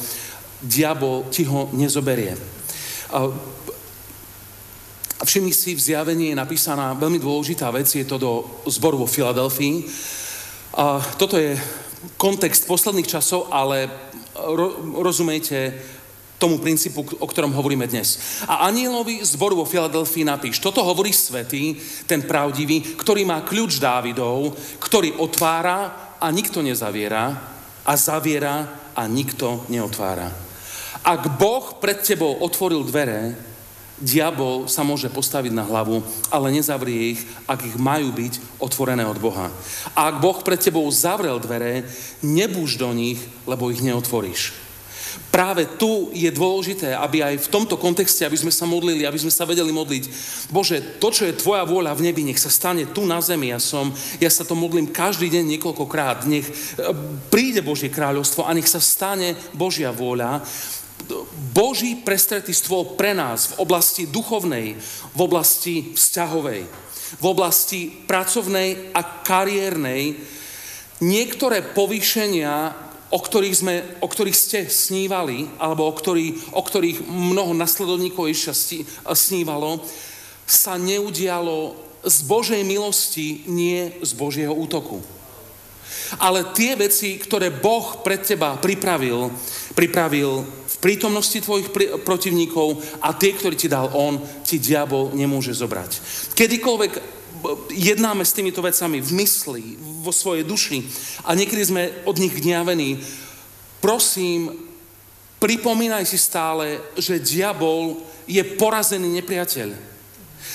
diabol 0.61 1.29
ti 1.33 1.45
ho 1.49 1.69
nezoberie. 1.73 2.37
Všimni 5.23 5.53
si, 5.55 5.73
v 5.73 5.81
zjavení 5.81 6.33
je 6.33 6.37
napísaná 6.37 6.93
veľmi 6.93 7.17
dôležitá 7.17 7.71
vec, 7.71 7.87
je 7.89 8.05
to 8.05 8.17
do 8.19 8.31
zboru 8.67 9.01
vo 9.01 9.07
Filadelfii. 9.09 9.87
Toto 11.17 11.35
je 11.39 11.55
kontext 12.19 12.67
posledných 12.67 13.07
časov, 13.07 13.49
ale 13.49 13.87
ro, 14.35 14.77
rozumejte, 14.99 15.79
tomu 16.43 16.59
princípu, 16.59 17.23
o 17.23 17.27
ktorom 17.31 17.55
hovoríme 17.55 17.87
dnes. 17.87 18.43
A 18.43 18.67
anielovi 18.67 19.23
zboru 19.23 19.63
vo 19.63 19.69
Filadelfii 19.69 20.27
napíš, 20.27 20.59
toto 20.59 20.83
hovorí 20.83 21.15
svetý, 21.15 21.79
ten 22.03 22.19
pravdivý, 22.19 22.99
ktorý 22.99 23.23
má 23.23 23.47
kľúč 23.47 23.79
Dávidov, 23.79 24.51
ktorý 24.83 25.15
otvára 25.23 26.11
a 26.19 26.27
nikto 26.35 26.59
nezaviera 26.59 27.31
a 27.87 27.93
zaviera 27.95 28.67
a 28.91 29.07
nikto 29.07 29.63
neotvára. 29.71 30.27
Ak 30.99 31.39
Boh 31.39 31.79
pred 31.79 32.03
tebou 32.03 32.35
otvoril 32.43 32.83
dvere, 32.83 33.39
diabol 34.03 34.67
sa 34.67 34.83
môže 34.83 35.07
postaviť 35.07 35.55
na 35.55 35.63
hlavu, 35.63 36.03
ale 36.27 36.51
nezavrie 36.51 37.15
ich, 37.15 37.23
ak 37.47 37.63
ich 37.63 37.75
majú 37.79 38.11
byť 38.11 38.59
otvorené 38.59 39.07
od 39.07 39.15
Boha. 39.15 39.47
A 39.95 40.11
ak 40.11 40.19
Boh 40.19 40.43
pred 40.43 40.59
tebou 40.59 40.83
zavrel 40.91 41.39
dvere, 41.39 41.87
nebúž 42.19 42.75
do 42.75 42.91
nich, 42.91 43.23
lebo 43.47 43.71
ich 43.71 43.79
neotvoríš 43.79 44.62
práve 45.33 45.65
tu 45.77 46.13
je 46.13 46.29
dôležité, 46.29 46.93
aby 46.93 47.25
aj 47.25 47.35
v 47.45 47.51
tomto 47.51 47.75
kontexte, 47.75 48.25
aby 48.25 48.37
sme 48.37 48.53
sa 48.53 48.69
modlili, 48.69 49.05
aby 49.05 49.19
sme 49.19 49.33
sa 49.33 49.47
vedeli 49.47 49.73
modliť. 49.73 50.03
Bože, 50.53 50.99
to, 51.01 51.09
čo 51.09 51.25
je 51.25 51.37
Tvoja 51.37 51.65
vôľa 51.65 51.97
v 51.97 52.05
nebi, 52.09 52.21
nech 52.23 52.41
sa 52.41 52.53
stane 52.53 52.89
tu 52.89 53.03
na 53.03 53.19
zemi. 53.19 53.49
Ja, 53.49 53.59
som, 53.59 53.89
ja 54.21 54.29
sa 54.29 54.45
to 54.45 54.53
modlím 54.53 54.93
každý 54.93 55.29
deň 55.33 55.57
niekoľkokrát. 55.57 56.25
Nech 56.29 56.45
e, 56.47 56.53
príde 57.33 57.65
Božie 57.65 57.89
kráľovstvo 57.89 58.45
a 58.45 58.55
nech 58.55 58.69
sa 58.69 58.81
stane 58.81 59.33
Božia 59.57 59.89
vôľa. 59.89 60.45
Boží 61.51 61.99
prestretý 61.99 62.55
stôl 62.55 62.95
pre 62.95 63.11
nás 63.11 63.53
v 63.53 63.67
oblasti 63.67 64.07
duchovnej, 64.07 64.79
v 65.11 65.19
oblasti 65.19 65.91
vzťahovej, 65.93 66.61
v 67.19 67.25
oblasti 67.25 67.91
pracovnej 68.07 68.95
a 68.95 69.01
kariérnej 69.21 70.15
niektoré 71.03 71.59
povýšenia, 71.75 72.71
o 73.13 73.19
ktorých, 73.21 73.55
sme, 73.55 73.75
o 74.01 74.09
ktorých 74.09 74.33
ste 74.33 74.59
snívali, 74.65 75.45
alebo 75.61 75.85
o, 75.85 75.93
ktorý, 75.93 76.33
o 76.57 76.61
ktorých 76.65 77.05
mnoho 77.05 77.53
nasledovníkov 77.53 78.25
ešte 78.25 78.81
snívalo, 79.13 79.77
sa 80.49 80.81
neudialo 80.81 81.77
z 82.01 82.17
Božej 82.25 82.61
milosti, 82.65 83.45
nie 83.45 83.93
z 84.01 84.11
Božieho 84.17 84.51
útoku. 84.51 84.97
Ale 86.17 86.51
tie 86.57 86.73
veci, 86.73 87.21
ktoré 87.21 87.53
Boh 87.53 88.01
pred 88.01 88.25
teba 88.25 88.57
pripravil, 88.57 89.29
pripravil 89.77 90.41
v 90.43 90.75
prítomnosti 90.81 91.37
tvojich 91.37 91.69
protivníkov 92.01 92.81
a 92.97 93.13
tie, 93.13 93.37
ktoré 93.37 93.53
ti 93.53 93.69
dal 93.69 93.93
On, 93.93 94.17
ti 94.41 94.57
diabol 94.57 95.13
nemôže 95.13 95.53
zobrať. 95.53 96.01
Kedykoľvek 96.33 97.22
jednáme 97.69 98.25
s 98.25 98.35
týmito 98.35 98.61
vecami 98.61 99.01
v 99.01 99.11
mysli, 99.19 99.63
vo 100.03 100.11
svojej 100.11 100.43
duši 100.43 100.83
a 101.23 101.35
niekedy 101.35 101.63
sme 101.63 101.83
od 102.03 102.15
nich 102.19 102.33
gňavení, 102.33 102.99
prosím, 103.79 104.51
pripomínaj 105.39 106.07
si 106.07 106.19
stále, 106.19 106.79
že 106.95 107.19
diabol 107.19 107.99
je 108.23 108.43
porazený 108.43 109.19
nepriateľ. 109.19 109.75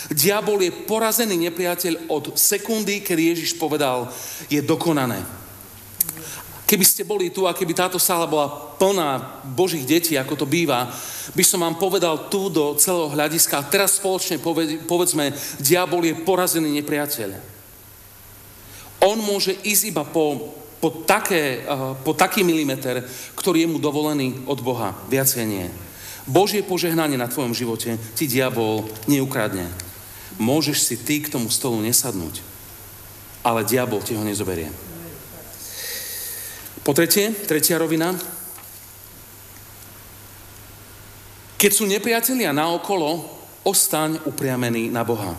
Diabol 0.08 0.64
je 0.64 0.72
porazený 0.72 1.36
nepriateľ 1.48 2.08
od 2.08 2.36
sekundy, 2.36 3.04
kedy 3.04 3.36
Ježiš 3.36 3.60
povedal, 3.60 4.08
je 4.48 4.60
dokonané. 4.64 5.37
Keby 6.68 6.84
ste 6.84 7.08
boli 7.08 7.32
tu 7.32 7.48
a 7.48 7.56
keby 7.56 7.72
táto 7.72 7.96
sála 7.96 8.28
bola 8.28 8.76
plná 8.76 9.40
Božích 9.56 9.88
detí, 9.88 10.20
ako 10.20 10.44
to 10.44 10.44
býva, 10.44 10.92
by 11.32 11.40
som 11.40 11.64
vám 11.64 11.80
povedal 11.80 12.28
tu 12.28 12.52
do 12.52 12.76
celého 12.76 13.08
hľadiska. 13.08 13.56
A 13.56 13.68
teraz 13.72 13.96
spoločne 13.96 14.36
povedzme, 14.84 15.32
diabol 15.64 16.04
je 16.04 16.20
porazený 16.20 16.68
nepriateľ. 16.76 17.40
On 19.00 19.16
môže 19.16 19.56
ísť 19.64 19.96
iba 19.96 20.04
po, 20.04 20.52
po, 20.76 21.08
také, 21.08 21.64
uh, 21.64 21.96
po 22.04 22.12
taký 22.12 22.44
milimeter, 22.44 23.00
ktorý 23.32 23.64
je 23.64 23.70
mu 23.72 23.80
dovolený 23.80 24.44
od 24.44 24.60
Boha. 24.60 24.92
Viacej 25.08 25.48
nie. 25.48 25.72
Božie 26.28 26.60
požehnanie 26.60 27.16
na 27.16 27.32
tvojom 27.32 27.56
živote 27.56 27.96
ti 28.12 28.28
diabol 28.28 28.84
neukradne. 29.08 29.64
Môžeš 30.36 30.84
si 30.84 31.00
ty 31.00 31.24
k 31.24 31.32
tomu 31.32 31.48
stolu 31.48 31.80
nesadnúť, 31.80 32.44
ale 33.40 33.64
diabol 33.64 34.04
ti 34.04 34.12
ho 34.12 34.20
nezoberie. 34.20 34.87
Po 36.88 36.96
tretie, 36.96 37.36
tretia 37.44 37.76
rovina. 37.76 38.16
Keď 41.60 41.68
sú 41.68 41.84
nepriatelia 41.84 42.48
naokolo, 42.56 43.28
ostaň 43.60 44.16
upriamený 44.24 44.88
na 44.88 45.04
Boha. 45.04 45.36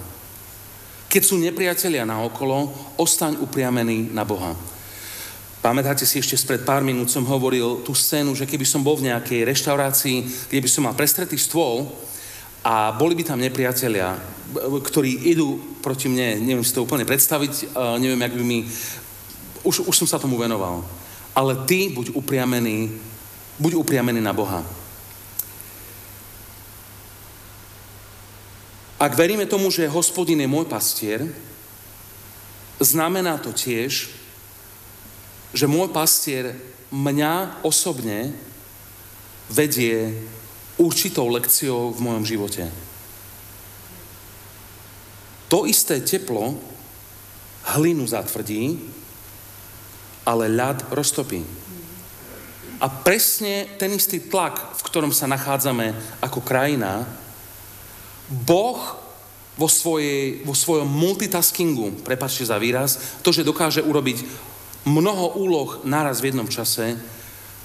Keď 1.09 1.21
sú 1.25 1.41
nepriatelia 1.41 2.05
naokolo, 2.05 2.69
ostaň 3.01 3.41
upriamený 3.41 4.13
na 4.13 4.21
Boha. 4.21 4.53
Pamätáte 5.65 6.05
si, 6.05 6.21
ešte 6.21 6.37
spred 6.37 6.61
pár 6.61 6.85
minút 6.85 7.09
som 7.09 7.25
hovoril 7.25 7.81
tú 7.81 7.97
scénu, 7.97 8.37
že 8.37 8.45
keby 8.45 8.69
som 8.69 8.85
bol 8.85 9.01
v 9.01 9.09
nejakej 9.09 9.49
reštaurácii, 9.49 10.53
kde 10.53 10.61
by 10.61 10.69
som 10.69 10.85
mal 10.85 10.93
prestretý 10.93 11.33
stôl 11.33 11.89
a 12.61 12.93
boli 12.93 13.17
by 13.17 13.25
tam 13.25 13.41
nepriatelia, 13.41 14.21
ktorí 14.85 15.33
idú 15.33 15.81
proti 15.81 16.13
mne, 16.13 16.45
neviem 16.45 16.61
si 16.61 16.77
to 16.77 16.85
úplne 16.85 17.09
predstaviť, 17.09 17.73
neviem, 17.97 18.21
jak 18.21 18.37
by 18.37 18.43
mi... 18.45 18.59
Už, 19.65 19.89
už 19.89 19.97
som 19.97 20.05
sa 20.05 20.21
tomu 20.21 20.37
venoval 20.37 20.85
ale 21.39 21.55
ty 21.63 21.87
buď 21.87 22.11
upriamený, 22.19 22.91
buď 23.63 23.79
upriamený 23.79 24.19
na 24.19 24.35
Boha. 24.35 24.59
Ak 28.99 29.15
veríme 29.15 29.47
tomu, 29.47 29.71
že 29.71 29.87
hospodin 29.87 30.43
je 30.43 30.51
môj 30.51 30.67
pastier, 30.67 31.23
znamená 32.83 33.39
to 33.39 33.55
tiež, 33.55 34.11
že 35.55 35.71
môj 35.71 35.87
pastier 35.95 36.59
mňa 36.91 37.63
osobne 37.63 38.35
vedie 39.47 40.11
určitou 40.75 41.31
lekciou 41.31 41.95
v 41.95 42.03
mojom 42.03 42.27
živote. 42.27 42.67
To 45.47 45.63
isté 45.63 46.03
teplo 46.03 46.59
hlinu 47.63 48.03
zatvrdí, 48.03 48.98
ale 50.25 50.51
ľad 50.51 50.91
roztopí. 50.91 51.41
A 52.79 52.87
presne 52.87 53.67
ten 53.75 53.91
istý 53.91 54.23
tlak, 54.23 54.79
v 54.79 54.81
ktorom 54.87 55.11
sa 55.11 55.27
nachádzame 55.27 55.91
ako 56.23 56.39
krajina, 56.39 57.03
Boh 58.29 58.79
vo, 59.59 59.67
svojej, 59.67 60.45
vo 60.47 60.55
svojom 60.55 60.87
multitaskingu, 60.87 62.07
prepačte 62.07 62.47
za 62.47 62.55
výraz, 62.55 63.19
to, 63.19 63.35
že 63.35 63.43
dokáže 63.43 63.83
urobiť 63.83 64.23
mnoho 64.87 65.35
úloh 65.35 65.83
naraz 65.83 66.23
v 66.23 66.31
jednom 66.31 66.47
čase, 66.47 66.95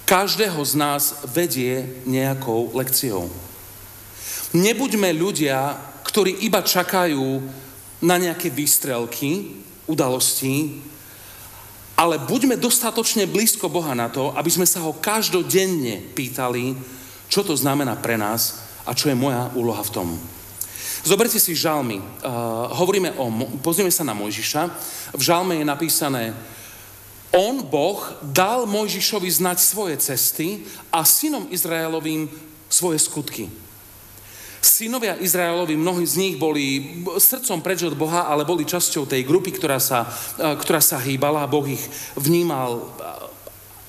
každého 0.03 0.59
z 0.67 0.73
nás 0.75 1.23
vedie 1.31 2.03
nejakou 2.03 2.75
lekciou. 2.75 3.31
Nebuďme 4.51 5.15
ľudia, 5.15 5.79
ktorí 6.03 6.43
iba 6.43 6.59
čakajú 6.59 7.41
na 8.03 8.15
nejaké 8.19 8.51
výstrelky, 8.51 9.63
udalosti, 9.87 10.83
ale 11.95 12.19
buďme 12.19 12.59
dostatočne 12.59 13.23
blízko 13.23 13.71
Boha 13.71 13.95
na 13.95 14.11
to, 14.11 14.35
aby 14.35 14.51
sme 14.51 14.67
sa 14.67 14.83
ho 14.83 14.91
každodenne 14.99 16.03
pýtali, 16.11 16.75
čo 17.31 17.41
to 17.41 17.55
znamená 17.55 17.95
pre 17.95 18.19
nás 18.19 18.67
a 18.83 18.91
čo 18.91 19.07
je 19.07 19.15
moja 19.15 19.49
úloha 19.55 19.81
v 19.81 19.93
tom. 19.95 20.07
Zoberte 21.05 21.39
si 21.39 21.55
žalmy. 21.55 22.01
Uh, 22.01 22.03
hovoríme 22.75 23.13
o, 23.15 23.29
pozrieme 23.61 23.93
sa 23.93 24.03
na 24.03 24.17
Mojžiša. 24.17 24.61
V 25.15 25.21
žalme 25.21 25.61
je 25.61 25.65
napísané, 25.65 26.33
on, 27.31 27.63
Boh, 27.63 27.99
dal 28.23 28.65
Mojžišovi 28.65 29.27
znať 29.27 29.57
svoje 29.59 29.95
cesty 29.99 30.63
a 30.91 31.03
synom 31.03 31.47
Izraelovým 31.51 32.31
svoje 32.71 32.99
skutky. 32.99 33.64
Synovia 34.65 35.13
Izraelovi, 35.21 35.77
mnohí 35.77 36.09
z 36.09 36.17
nich 36.17 36.35
boli 36.41 36.97
srdcom 37.05 37.61
preč 37.61 37.85
od 37.85 37.93
Boha, 37.93 38.25
ale 38.25 38.49
boli 38.49 38.65
časťou 38.65 39.05
tej 39.05 39.21
grupy, 39.21 39.53
ktorá 39.53 39.77
sa, 39.77 40.09
e, 40.41 40.57
ktorá 40.57 40.81
sa 40.81 40.97
hýbala. 40.97 41.45
Boh 41.45 41.69
ich 41.69 41.85
vnímal 42.17 42.81
e, 42.81 42.83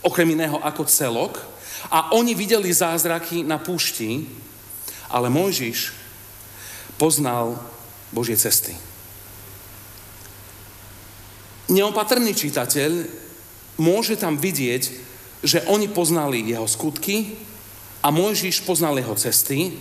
okrem 0.04 0.36
iného 0.36 0.60
ako 0.60 0.84
celok. 0.84 1.40
A 1.88 2.12
oni 2.12 2.36
videli 2.36 2.68
zázraky 2.68 3.40
na 3.40 3.56
púšti, 3.56 4.28
ale 5.08 5.32
Mojžiš 5.32 5.96
poznal 7.00 7.56
Božie 8.12 8.36
cesty. 8.36 8.76
Neopatrný 11.72 12.36
čitateľ 12.36 12.92
môže 13.80 14.20
tam 14.20 14.36
vidieť, 14.36 14.82
že 15.40 15.64
oni 15.72 15.88
poznali 15.88 16.44
jeho 16.44 16.68
skutky 16.68 17.32
a 18.04 18.12
Mojžiš 18.12 18.60
poznal 18.68 19.00
jeho 19.00 19.16
cesty 19.16 19.72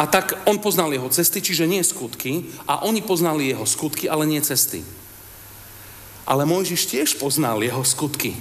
a 0.00 0.08
tak 0.08 0.32
on 0.48 0.56
poznal 0.56 0.88
jeho 0.88 1.12
cesty, 1.12 1.44
čiže 1.44 1.68
nie 1.68 1.84
skutky, 1.84 2.48
a 2.64 2.88
oni 2.88 3.04
poznali 3.04 3.52
jeho 3.52 3.68
skutky, 3.68 4.08
ale 4.08 4.24
nie 4.24 4.40
cesty. 4.40 4.80
Ale 6.24 6.48
Mojžiš 6.48 6.88
tiež 6.88 7.20
poznal 7.20 7.60
jeho 7.60 7.84
skutky. 7.84 8.32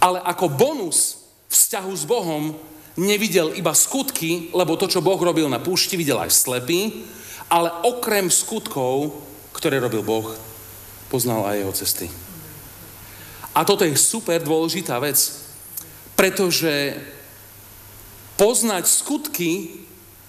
Ale 0.00 0.16
ako 0.24 0.48
bonus 0.48 1.28
vzťahu 1.52 1.92
s 1.92 2.04
Bohom 2.08 2.56
nevidel 2.96 3.52
iba 3.52 3.76
skutky, 3.76 4.48
lebo 4.56 4.80
to, 4.80 4.88
čo 4.88 5.04
Boh 5.04 5.20
robil 5.20 5.44
na 5.52 5.60
púšti, 5.60 6.00
videl 6.00 6.16
aj 6.16 6.32
slepý, 6.32 7.04
ale 7.52 7.68
okrem 7.84 8.32
skutkov, 8.32 9.12
ktoré 9.52 9.76
robil 9.76 10.00
Boh, 10.00 10.32
poznal 11.12 11.44
aj 11.52 11.56
jeho 11.60 11.72
cesty. 11.76 12.06
A 13.52 13.60
toto 13.60 13.84
je 13.84 13.92
super 13.92 14.40
dôležitá 14.40 14.96
vec, 15.04 15.20
pretože 16.16 16.96
poznať 18.40 18.88
skutky 18.88 19.84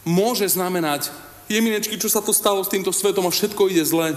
môže 0.07 0.47
znamenať, 0.47 1.11
jeminečky, 1.51 1.99
čo 1.99 2.07
sa 2.07 2.23
to 2.23 2.31
stalo 2.31 2.63
s 2.63 2.71
týmto 2.71 2.95
svetom 2.95 3.27
a 3.27 3.31
všetko 3.31 3.67
ide 3.67 3.83
zle. 3.83 4.15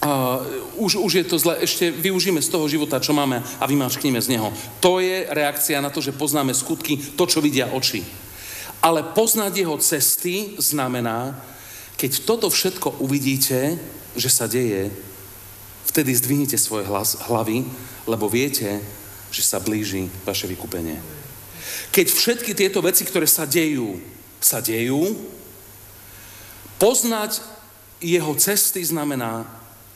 Uh, 0.00 0.40
už, 0.80 0.96
už 0.96 1.12
je 1.12 1.24
to 1.28 1.36
zle, 1.36 1.60
ešte 1.60 1.92
využíme 1.92 2.40
z 2.40 2.48
toho 2.48 2.64
života, 2.64 3.00
čo 3.04 3.12
máme 3.12 3.44
a 3.60 3.64
vymačkneme 3.68 4.16
z 4.16 4.32
neho. 4.36 4.48
To 4.80 4.96
je 4.96 5.28
reakcia 5.28 5.76
na 5.84 5.92
to, 5.92 6.00
že 6.00 6.16
poznáme 6.16 6.56
skutky, 6.56 6.96
to, 6.96 7.24
čo 7.28 7.44
vidia 7.44 7.68
oči. 7.68 8.00
Ale 8.80 9.04
poznať 9.12 9.52
jeho 9.60 9.76
cesty 9.76 10.56
znamená, 10.56 11.36
keď 12.00 12.24
toto 12.24 12.48
všetko 12.48 13.04
uvidíte, 13.04 13.76
že 14.16 14.32
sa 14.32 14.48
deje, 14.48 14.88
vtedy 15.84 16.16
zdvihnite 16.16 16.56
svoje 16.56 16.88
hlas, 16.88 17.20
hlavy, 17.28 17.68
lebo 18.08 18.24
viete, 18.24 18.80
že 19.28 19.44
sa 19.44 19.60
blíži 19.60 20.08
vaše 20.24 20.48
vykúpenie. 20.48 20.96
Keď 21.92 22.06
všetky 22.08 22.56
tieto 22.56 22.80
veci, 22.80 23.04
ktoré 23.04 23.28
sa 23.28 23.44
dejú, 23.44 24.00
sa 24.40 24.64
dejú. 24.64 25.14
Poznať 26.80 27.44
jeho 28.00 28.32
cesty 28.40 28.80
znamená, 28.80 29.44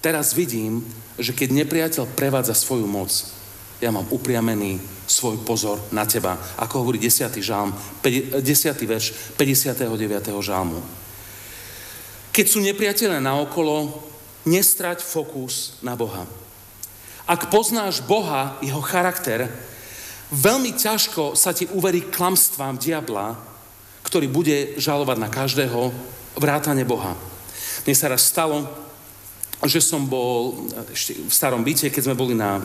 teraz 0.04 0.36
vidím, 0.36 0.84
že 1.16 1.32
keď 1.32 1.64
nepriateľ 1.64 2.04
prevádza 2.12 2.52
svoju 2.52 2.84
moc, 2.84 3.10
ja 3.80 3.88
mám 3.88 4.06
upriamený 4.12 4.78
svoj 5.08 5.40
pozor 5.44 5.80
na 5.92 6.04
teba. 6.08 6.36
Ako 6.60 6.84
hovorí 6.84 7.00
10. 7.00 7.28
žalm, 7.40 7.72
10. 8.00 8.40
verš 8.84 9.34
59. 9.36 9.88
žalmu. 10.40 10.80
Keď 12.34 12.46
sú 12.48 12.58
nepriateľe 12.64 13.20
naokolo, 13.20 14.04
nestrať 14.44 15.00
fokus 15.00 15.80
na 15.80 15.96
Boha. 15.96 16.28
Ak 17.24 17.48
poznáš 17.48 18.04
Boha, 18.04 18.60
jeho 18.60 18.84
charakter, 18.84 19.48
veľmi 20.28 20.76
ťažko 20.76 21.32
sa 21.32 21.56
ti 21.56 21.64
uverí 21.72 22.04
klamstvám 22.12 22.76
diabla, 22.76 23.53
ktorý 24.14 24.30
bude 24.30 24.78
žalovať 24.78 25.18
na 25.18 25.26
každého 25.26 25.90
vrátane 26.38 26.86
Boha. 26.86 27.18
Mne 27.82 27.98
sa 27.98 28.06
raz 28.06 28.22
stalo, 28.22 28.62
že 29.66 29.82
som 29.82 30.06
bol 30.06 30.70
ešte 30.94 31.18
v 31.18 31.34
starom 31.34 31.66
byte, 31.66 31.90
keď 31.90 32.02
sme 32.06 32.14
boli 32.14 32.30
na, 32.38 32.62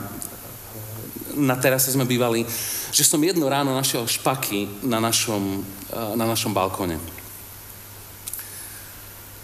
na 1.33 1.57
terase 1.57 1.89
sme 1.89 2.05
bývali, 2.05 2.45
že 2.93 3.01
som 3.01 3.17
jedno 3.17 3.49
ráno 3.49 3.73
našiel 3.73 4.05
špaky 4.05 4.85
na 4.85 5.01
našom, 5.01 5.65
na 6.13 6.29
našom 6.29 6.53
balkone. 6.53 7.01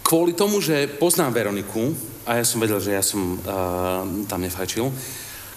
Kvôli 0.06 0.38
tomu, 0.38 0.62
že 0.62 0.86
poznám 1.02 1.42
Veroniku, 1.42 1.90
a 2.30 2.38
ja 2.38 2.46
som 2.46 2.62
vedel, 2.62 2.78
že 2.78 2.94
ja 2.94 3.02
som 3.02 3.42
uh, 3.42 4.06
tam 4.30 4.46
nefajčil, 4.46 4.94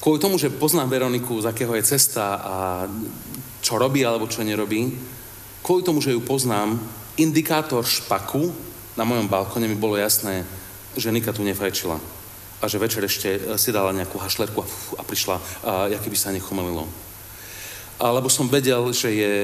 kvôli 0.00 0.16
tomu, 0.16 0.40
že 0.40 0.48
poznám 0.48 0.96
Veroniku, 0.96 1.44
z 1.44 1.52
akého 1.52 1.76
je 1.76 1.84
cesta 1.92 2.40
a 2.40 2.56
čo 3.60 3.76
robí 3.76 4.00
alebo 4.00 4.24
čo 4.24 4.40
nerobí, 4.40 5.17
kvôli 5.68 5.84
tomu, 5.84 6.00
že 6.00 6.16
ju 6.16 6.24
poznám, 6.24 6.80
indikátor 7.20 7.84
špaku 7.84 8.56
na 8.96 9.04
mojom 9.04 9.28
balkone 9.28 9.68
mi 9.68 9.76
bolo 9.76 10.00
jasné, 10.00 10.40
že 10.96 11.12
Nika 11.12 11.28
tu 11.36 11.44
nefajčila. 11.44 12.00
A 12.58 12.64
že 12.72 12.80
večer 12.80 13.04
ešte 13.04 13.36
si 13.60 13.68
dala 13.68 13.92
nejakú 13.92 14.16
hašlerku 14.16 14.64
a, 14.64 14.66
fú, 14.66 14.96
a 14.96 15.04
prišla, 15.04 15.36
a, 15.36 15.42
by 15.92 16.16
sa 16.16 16.32
nechomelilo. 16.32 16.88
Alebo 18.00 18.32
som 18.32 18.48
vedel, 18.48 18.80
že 18.96 19.12
je 19.12 19.34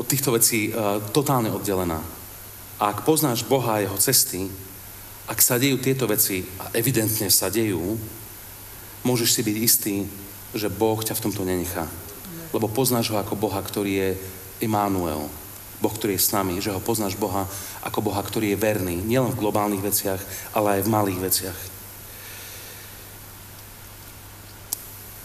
od 0.00 0.08
týchto 0.08 0.32
vecí 0.32 0.72
a, 0.72 0.96
totálne 1.12 1.52
oddelená. 1.52 2.00
A 2.80 2.88
ak 2.88 3.04
poznáš 3.04 3.44
Boha 3.44 3.76
a 3.76 3.84
jeho 3.84 4.00
cesty, 4.00 4.48
ak 5.28 5.36
sa 5.44 5.60
dejú 5.60 5.84
tieto 5.84 6.08
veci, 6.08 6.48
a 6.64 6.72
evidentne 6.72 7.28
sa 7.28 7.52
dejú, 7.52 8.00
môžeš 9.04 9.36
si 9.36 9.40
byť 9.44 9.56
istý, 9.60 9.94
že 10.56 10.72
Boh 10.72 10.96
ťa 10.96 11.12
v 11.12 11.24
tomto 11.28 11.44
nenechá. 11.44 11.84
Lebo 12.56 12.72
poznáš 12.72 13.12
ho 13.12 13.20
ako 13.20 13.36
Boha, 13.36 13.60
ktorý 13.60 13.92
je 14.00 14.10
Immanuel. 14.60 15.28
Boh, 15.80 15.92
ktorý 15.92 16.20
je 16.20 16.26
s 16.28 16.36
nami, 16.36 16.60
že 16.60 16.72
ho 16.72 16.80
poznáš 16.80 17.16
Boha 17.16 17.48
ako 17.80 18.12
Boha, 18.12 18.20
ktorý 18.20 18.52
je 18.52 18.60
verný, 18.60 19.00
nielen 19.00 19.32
v 19.32 19.40
globálnych 19.40 19.80
veciach, 19.80 20.20
ale 20.52 20.78
aj 20.78 20.84
v 20.84 20.92
malých 20.92 21.20
veciach. 21.20 21.58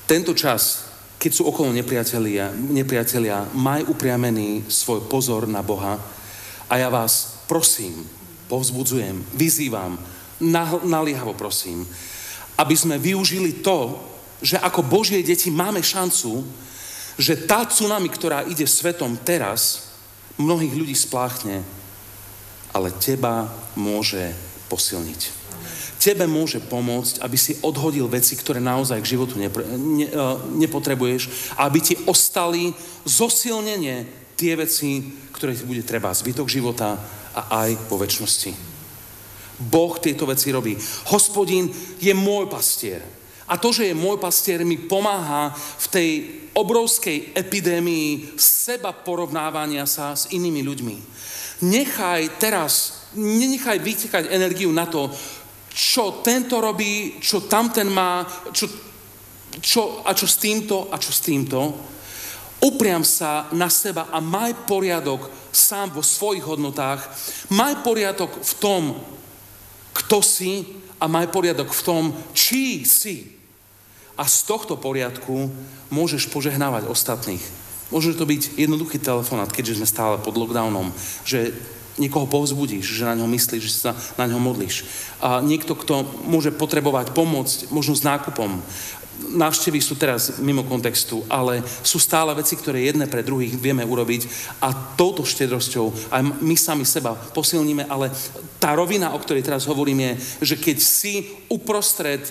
Tento 0.07 0.31
čas, 0.37 0.87
keď 1.19 1.31
sú 1.33 1.43
okolo 1.49 1.75
nepriatelia, 1.75 2.53
nepriatelia 2.53 3.43
maj 3.57 3.83
upriamený 3.89 4.63
svoj 4.69 5.09
pozor 5.11 5.49
na 5.49 5.59
Boha 5.65 5.99
a 6.69 6.73
ja 6.79 6.87
vás 6.87 7.43
prosím, 7.49 8.05
povzbudzujem, 8.47 9.25
vyzývam, 9.33 9.97
naliehavo 10.85 11.33
prosím, 11.33 11.83
aby 12.55 12.75
sme 12.77 13.01
využili 13.01 13.59
to, 13.59 13.97
že 14.39 14.61
ako 14.61 14.85
Božie 14.85 15.25
deti 15.25 15.49
máme 15.51 15.81
šancu, 15.81 16.45
že 17.15 17.47
tá 17.47 17.63
tsunami, 17.63 18.11
ktorá 18.11 18.43
ide 18.47 18.67
svetom 18.67 19.15
teraz, 19.15 19.91
mnohých 20.35 20.75
ľudí 20.75 20.95
spláchne, 20.95 21.63
ale 22.75 22.91
teba 22.99 23.47
môže 23.79 24.35
posilniť. 24.67 25.47
Tebe 25.95 26.27
môže 26.27 26.59
pomôcť, 26.59 27.23
aby 27.23 27.37
si 27.39 27.57
odhodil 27.63 28.05
veci, 28.11 28.35
ktoré 28.35 28.59
naozaj 28.59 28.99
k 29.01 29.15
životu 29.15 29.39
nepre, 29.39 29.63
ne, 29.65 30.05
uh, 30.11 30.37
nepotrebuješ, 30.53 31.55
aby 31.57 31.79
ti 31.81 31.95
ostali 32.05 32.75
zosilnenie 33.07 34.05
tie 34.35 34.53
veci, 34.59 35.01
ktoré 35.31 35.55
ti 35.55 35.63
bude 35.63 35.81
treba 35.87 36.11
zbytok 36.11 36.51
života, 36.51 36.99
a 37.35 37.67
aj 37.67 37.91
po 37.91 37.99
väčšnosti. 37.99 38.51
Boh 39.59 39.95
tieto 39.99 40.27
veci 40.27 40.51
robí. 40.51 40.75
Hospodin 41.11 41.67
je 41.99 42.11
môj 42.15 42.47
pastier. 42.47 43.03
A 43.45 43.61
to, 43.61 43.69
že 43.69 43.93
je 43.93 43.95
môj 43.97 44.17
pastier, 44.17 44.65
mi 44.65 44.77
pomáha 44.77 45.53
v 45.53 45.85
tej 45.93 46.09
obrovskej 46.57 47.35
epidémii 47.37 48.39
seba 48.39 48.89
porovnávania 48.95 49.85
sa 49.85 50.17
s 50.17 50.31
inými 50.33 50.65
ľuďmi. 50.65 50.97
Nechaj 51.67 52.41
teraz, 52.41 53.05
nenechaj 53.13 53.77
vytekať 53.79 54.23
energiu 54.33 54.73
na 54.73 54.89
to, 54.89 55.13
čo 55.75 56.23
tento 56.23 56.63
robí, 56.63 57.19
čo 57.19 57.45
tamten 57.45 57.91
má, 57.91 58.23
čo, 58.55 58.65
čo, 59.59 60.01
a 60.07 60.15
čo 60.15 60.25
s 60.25 60.39
týmto, 60.39 60.87
a 60.89 60.95
čo 60.95 61.11
s 61.11 61.21
týmto. 61.21 61.75
Upriam 62.63 63.03
sa 63.03 63.51
na 63.51 63.67
seba 63.67 64.07
a 64.09 64.23
maj 64.23 64.55
poriadok 64.63 65.27
sám 65.51 65.91
vo 65.93 66.01
svojich 66.01 66.47
hodnotách. 66.47 67.03
Maj 67.51 67.83
poriadok 67.83 68.31
v 68.41 68.53
tom, 68.57 68.83
kto 69.91 70.17
si 70.23 70.83
a 71.05 71.11
maj 71.11 71.29
poriadok 71.29 71.69
v 71.69 71.85
tom, 71.85 72.03
čí 72.33 72.81
si. 72.81 73.29
A 74.17 74.25
z 74.25 74.49
tohto 74.49 74.73
poriadku 74.73 75.53
môžeš 75.93 76.33
požehnávať 76.33 76.89
ostatných. 76.89 77.45
Môže 77.93 78.17
to 78.17 78.25
byť 78.25 78.57
jednoduchý 78.57 78.97
telefonát, 78.97 79.53
keďže 79.53 79.77
sme 79.77 79.85
stále 79.85 80.15
pod 80.17 80.33
lockdownom, 80.33 80.89
že 81.21 81.53
niekoho 82.01 82.25
povzbudíš, 82.25 82.89
že 82.89 83.05
na 83.05 83.13
ňo 83.13 83.29
myslíš, 83.29 83.61
že 83.61 83.71
sa 83.71 83.91
na 84.17 84.25
ňo 84.25 84.41
modlíš. 84.41 84.83
A 85.21 85.45
niekto, 85.45 85.77
kto 85.77 86.01
môže 86.25 86.49
potrebovať 86.49 87.13
pomoc, 87.13 87.47
možno 87.69 87.93
s 87.93 88.01
nákupom, 88.01 88.65
návštevy 89.35 89.79
sú 89.81 89.95
teraz 89.99 90.39
mimo 90.39 90.63
kontextu, 90.63 91.23
ale 91.27 91.63
sú 91.83 91.99
stále 91.99 92.31
veci, 92.35 92.55
ktoré 92.55 92.87
jedné 92.87 93.09
pre 93.09 93.25
druhých 93.25 93.55
vieme 93.59 93.83
urobiť 93.83 94.27
a 94.63 94.71
touto 94.95 95.27
štedrosťou 95.27 96.11
aj 96.11 96.21
my 96.39 96.55
sami 96.55 96.85
seba 96.87 97.15
posilníme, 97.15 97.87
ale 97.87 98.11
tá 98.61 98.75
rovina, 98.75 99.11
o 99.15 99.19
ktorej 99.19 99.43
teraz 99.43 99.67
hovorím, 99.67 99.99
je, 100.01 100.11
že 100.53 100.55
keď 100.59 100.77
si 100.79 101.13
uprostred 101.51 102.23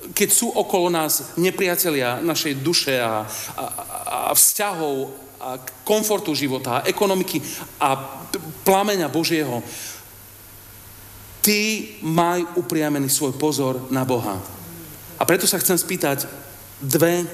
keď 0.00 0.28
sú 0.32 0.48
okolo 0.48 0.88
nás 0.88 1.36
nepriatelia 1.36 2.24
našej 2.24 2.56
duše 2.64 2.96
a, 2.96 3.20
a, 3.52 3.64
a 4.32 4.32
vzťahov 4.32 5.12
a 5.40 5.60
komfortu 5.84 6.32
života, 6.32 6.80
a 6.80 6.86
ekonomiky 6.88 7.40
a 7.76 8.00
plameňa 8.64 9.12
Božieho, 9.12 9.60
ty 11.44 11.92
maj 12.00 12.44
upriamený 12.56 13.08
svoj 13.08 13.36
pozor 13.36 13.92
na 13.92 14.08
Boha 14.08 14.59
a 15.20 15.22
preto 15.28 15.44
sa 15.44 15.60
chcem 15.60 15.76
spýtať 15.76 16.24
dve, 16.80 17.28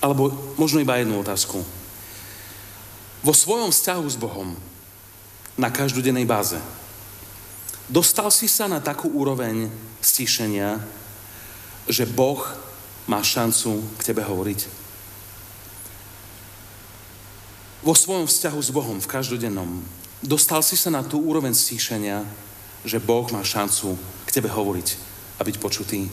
alebo 0.00 0.32
možno 0.56 0.80
iba 0.80 0.96
jednu 0.96 1.20
otázku. 1.20 1.60
Vo 3.20 3.36
svojom 3.36 3.68
vzťahu 3.68 4.04
s 4.08 4.16
Bohom 4.16 4.56
na 5.60 5.68
každodennej 5.68 6.24
báze 6.24 6.56
dostal 7.84 8.32
si 8.32 8.48
sa 8.48 8.64
na 8.64 8.80
takú 8.80 9.12
úroveň 9.12 9.68
stíšenia, 10.00 10.80
že 11.84 12.08
Boh 12.08 12.40
má 13.04 13.20
šancu 13.20 13.84
k 14.00 14.08
tebe 14.08 14.24
hovoriť? 14.24 14.80
Vo 17.84 17.92
svojom 17.92 18.24
vzťahu 18.24 18.60
s 18.64 18.70
Bohom 18.72 18.96
v 18.96 19.10
každodennom 19.12 19.84
dostal 20.24 20.64
si 20.64 20.80
sa 20.80 20.88
na 20.88 21.04
tú 21.04 21.20
úroveň 21.20 21.52
stíšenia, 21.52 22.24
že 22.88 22.96
Boh 22.96 23.28
má 23.28 23.44
šancu 23.44 24.00
k 24.24 24.30
tebe 24.32 24.48
hovoriť 24.48 24.88
a 25.36 25.44
byť 25.44 25.56
počutý? 25.60 26.08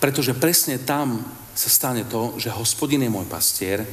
Pretože 0.00 0.32
presne 0.32 0.80
tam 0.80 1.20
sa 1.52 1.68
stane 1.68 2.08
to, 2.08 2.40
že 2.40 2.48
hospodin 2.56 3.04
je 3.04 3.12
môj 3.12 3.28
pastier 3.28 3.84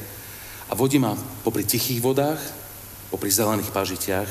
a 0.66 0.72
vodí 0.72 0.96
ma 0.96 1.12
popri 1.44 1.68
tichých 1.68 2.00
vodách, 2.00 2.40
popri 3.12 3.28
zelených 3.28 3.68
pažitiach, 3.68 4.30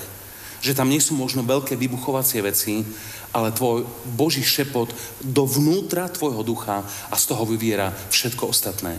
že 0.58 0.74
tam 0.74 0.90
nie 0.90 0.98
sú 0.98 1.14
možno 1.14 1.46
veľké 1.46 1.78
vybuchovacie 1.78 2.42
veci, 2.42 2.82
ale 3.30 3.54
tvoj 3.54 3.86
Boží 4.18 4.42
šepot 4.42 4.90
dovnútra 5.22 6.10
tvojho 6.10 6.42
ducha 6.42 6.82
a 7.14 7.16
z 7.16 7.24
toho 7.30 7.46
vyviera 7.46 7.94
všetko 8.10 8.50
ostatné. 8.50 8.98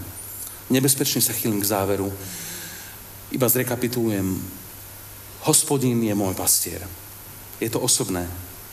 Nebezpečne 0.70 1.18
sa 1.18 1.34
chýlim 1.34 1.58
k 1.58 1.70
záveru. 1.74 2.12
Iba 3.34 3.50
zrekapitulujem. 3.50 4.38
Hospodin 5.50 5.98
je 5.98 6.14
môj 6.14 6.38
pastier. 6.38 6.84
Je 7.58 7.66
to 7.66 7.82
osobné 7.82 8.28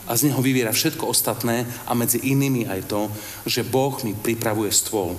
a 0.06 0.14
z 0.14 0.30
neho 0.30 0.42
vyviera 0.42 0.72
všetko 0.72 1.10
ostatné 1.10 1.66
a 1.86 1.92
medzi 1.98 2.22
inými 2.22 2.70
aj 2.70 2.82
to, 2.86 3.02
že 3.50 3.66
Boh 3.66 3.94
mi 4.06 4.14
pripravuje 4.14 4.70
stôl. 4.70 5.18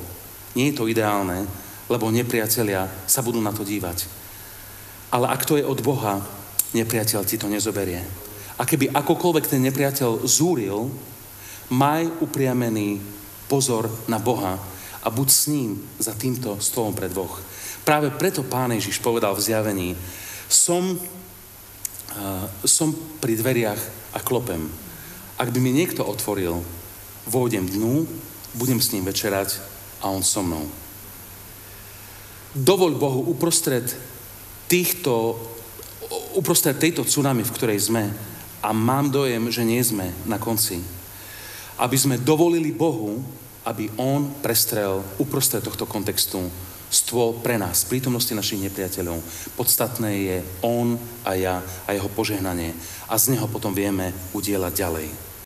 Nie 0.54 0.72
je 0.72 0.78
to 0.78 0.88
ideálne, 0.88 1.44
lebo 1.90 2.10
nepriatelia 2.10 2.88
sa 3.06 3.22
budú 3.22 3.42
na 3.42 3.50
to 3.50 3.62
dívať. 3.66 4.06
Ale 5.10 5.30
ak 5.30 5.46
to 5.46 5.58
je 5.58 5.66
od 5.66 5.78
Boha, 5.82 6.22
nepriateľ 6.74 7.22
ti 7.22 7.38
to 7.38 7.46
nezoberie. 7.46 8.02
A 8.56 8.64
keby 8.64 8.90
akokoľvek 8.90 9.44
ten 9.46 9.62
nepriateľ 9.62 10.24
zúril, 10.24 10.90
maj 11.70 12.06
upriamený 12.22 12.98
pozor 13.46 13.90
na 14.10 14.18
Boha 14.18 14.58
a 15.02 15.08
buď 15.10 15.28
s 15.30 15.42
ním 15.46 15.78
za 16.02 16.14
týmto 16.18 16.58
stolom 16.58 16.94
pre 16.94 17.06
dvoch. 17.06 17.38
Práve 17.86 18.10
preto 18.10 18.42
pán 18.42 18.74
Ježiš 18.74 18.98
povedal 18.98 19.30
v 19.38 19.44
zjavení, 19.46 19.88
som, 20.50 20.98
som 22.64 22.94
pri 23.20 23.36
dveriach 23.36 23.82
a 24.16 24.18
klopem. 24.20 24.68
Ak 25.36 25.52
by 25.52 25.58
mi 25.60 25.72
niekto 25.72 26.04
otvoril, 26.04 26.60
vôjdem 27.28 27.68
dnu, 27.68 28.08
budem 28.56 28.80
s 28.80 28.92
ním 28.96 29.04
večerať 29.04 29.60
a 30.00 30.08
on 30.08 30.24
so 30.24 30.40
mnou. 30.40 30.64
Dovol 32.56 32.96
Bohu 32.96 33.28
uprostred 33.28 33.84
týchto, 34.64 35.36
uprostred 36.32 36.80
tejto 36.80 37.04
tsunami, 37.04 37.44
v 37.44 37.54
ktorej 37.54 37.92
sme, 37.92 38.08
a 38.64 38.72
mám 38.72 39.12
dojem, 39.12 39.52
že 39.52 39.62
nie 39.62 39.78
sme 39.84 40.10
na 40.24 40.40
konci, 40.40 40.80
aby 41.76 41.96
sme 42.00 42.16
dovolili 42.16 42.72
Bohu 42.72 43.20
aby 43.66 43.90
on 43.98 44.30
prestrel 44.38 45.02
uprostred 45.18 45.66
tohto 45.66 45.90
kontextu 45.90 46.38
stôl 46.90 47.36
pre 47.42 47.58
nás, 47.58 47.84
v 47.84 47.98
prítomnosti 47.98 48.30
našich 48.32 48.62
nepriateľov. 48.70 49.18
Podstatné 49.58 50.10
je 50.16 50.36
on 50.62 50.94
a 51.26 51.34
ja 51.34 51.56
a 51.84 51.92
jeho 51.92 52.08
požehnanie. 52.12 52.72
A 53.10 53.18
z 53.18 53.34
neho 53.34 53.46
potom 53.50 53.74
vieme 53.74 54.14
udielať 54.32 54.72
ďalej. 54.74 55.25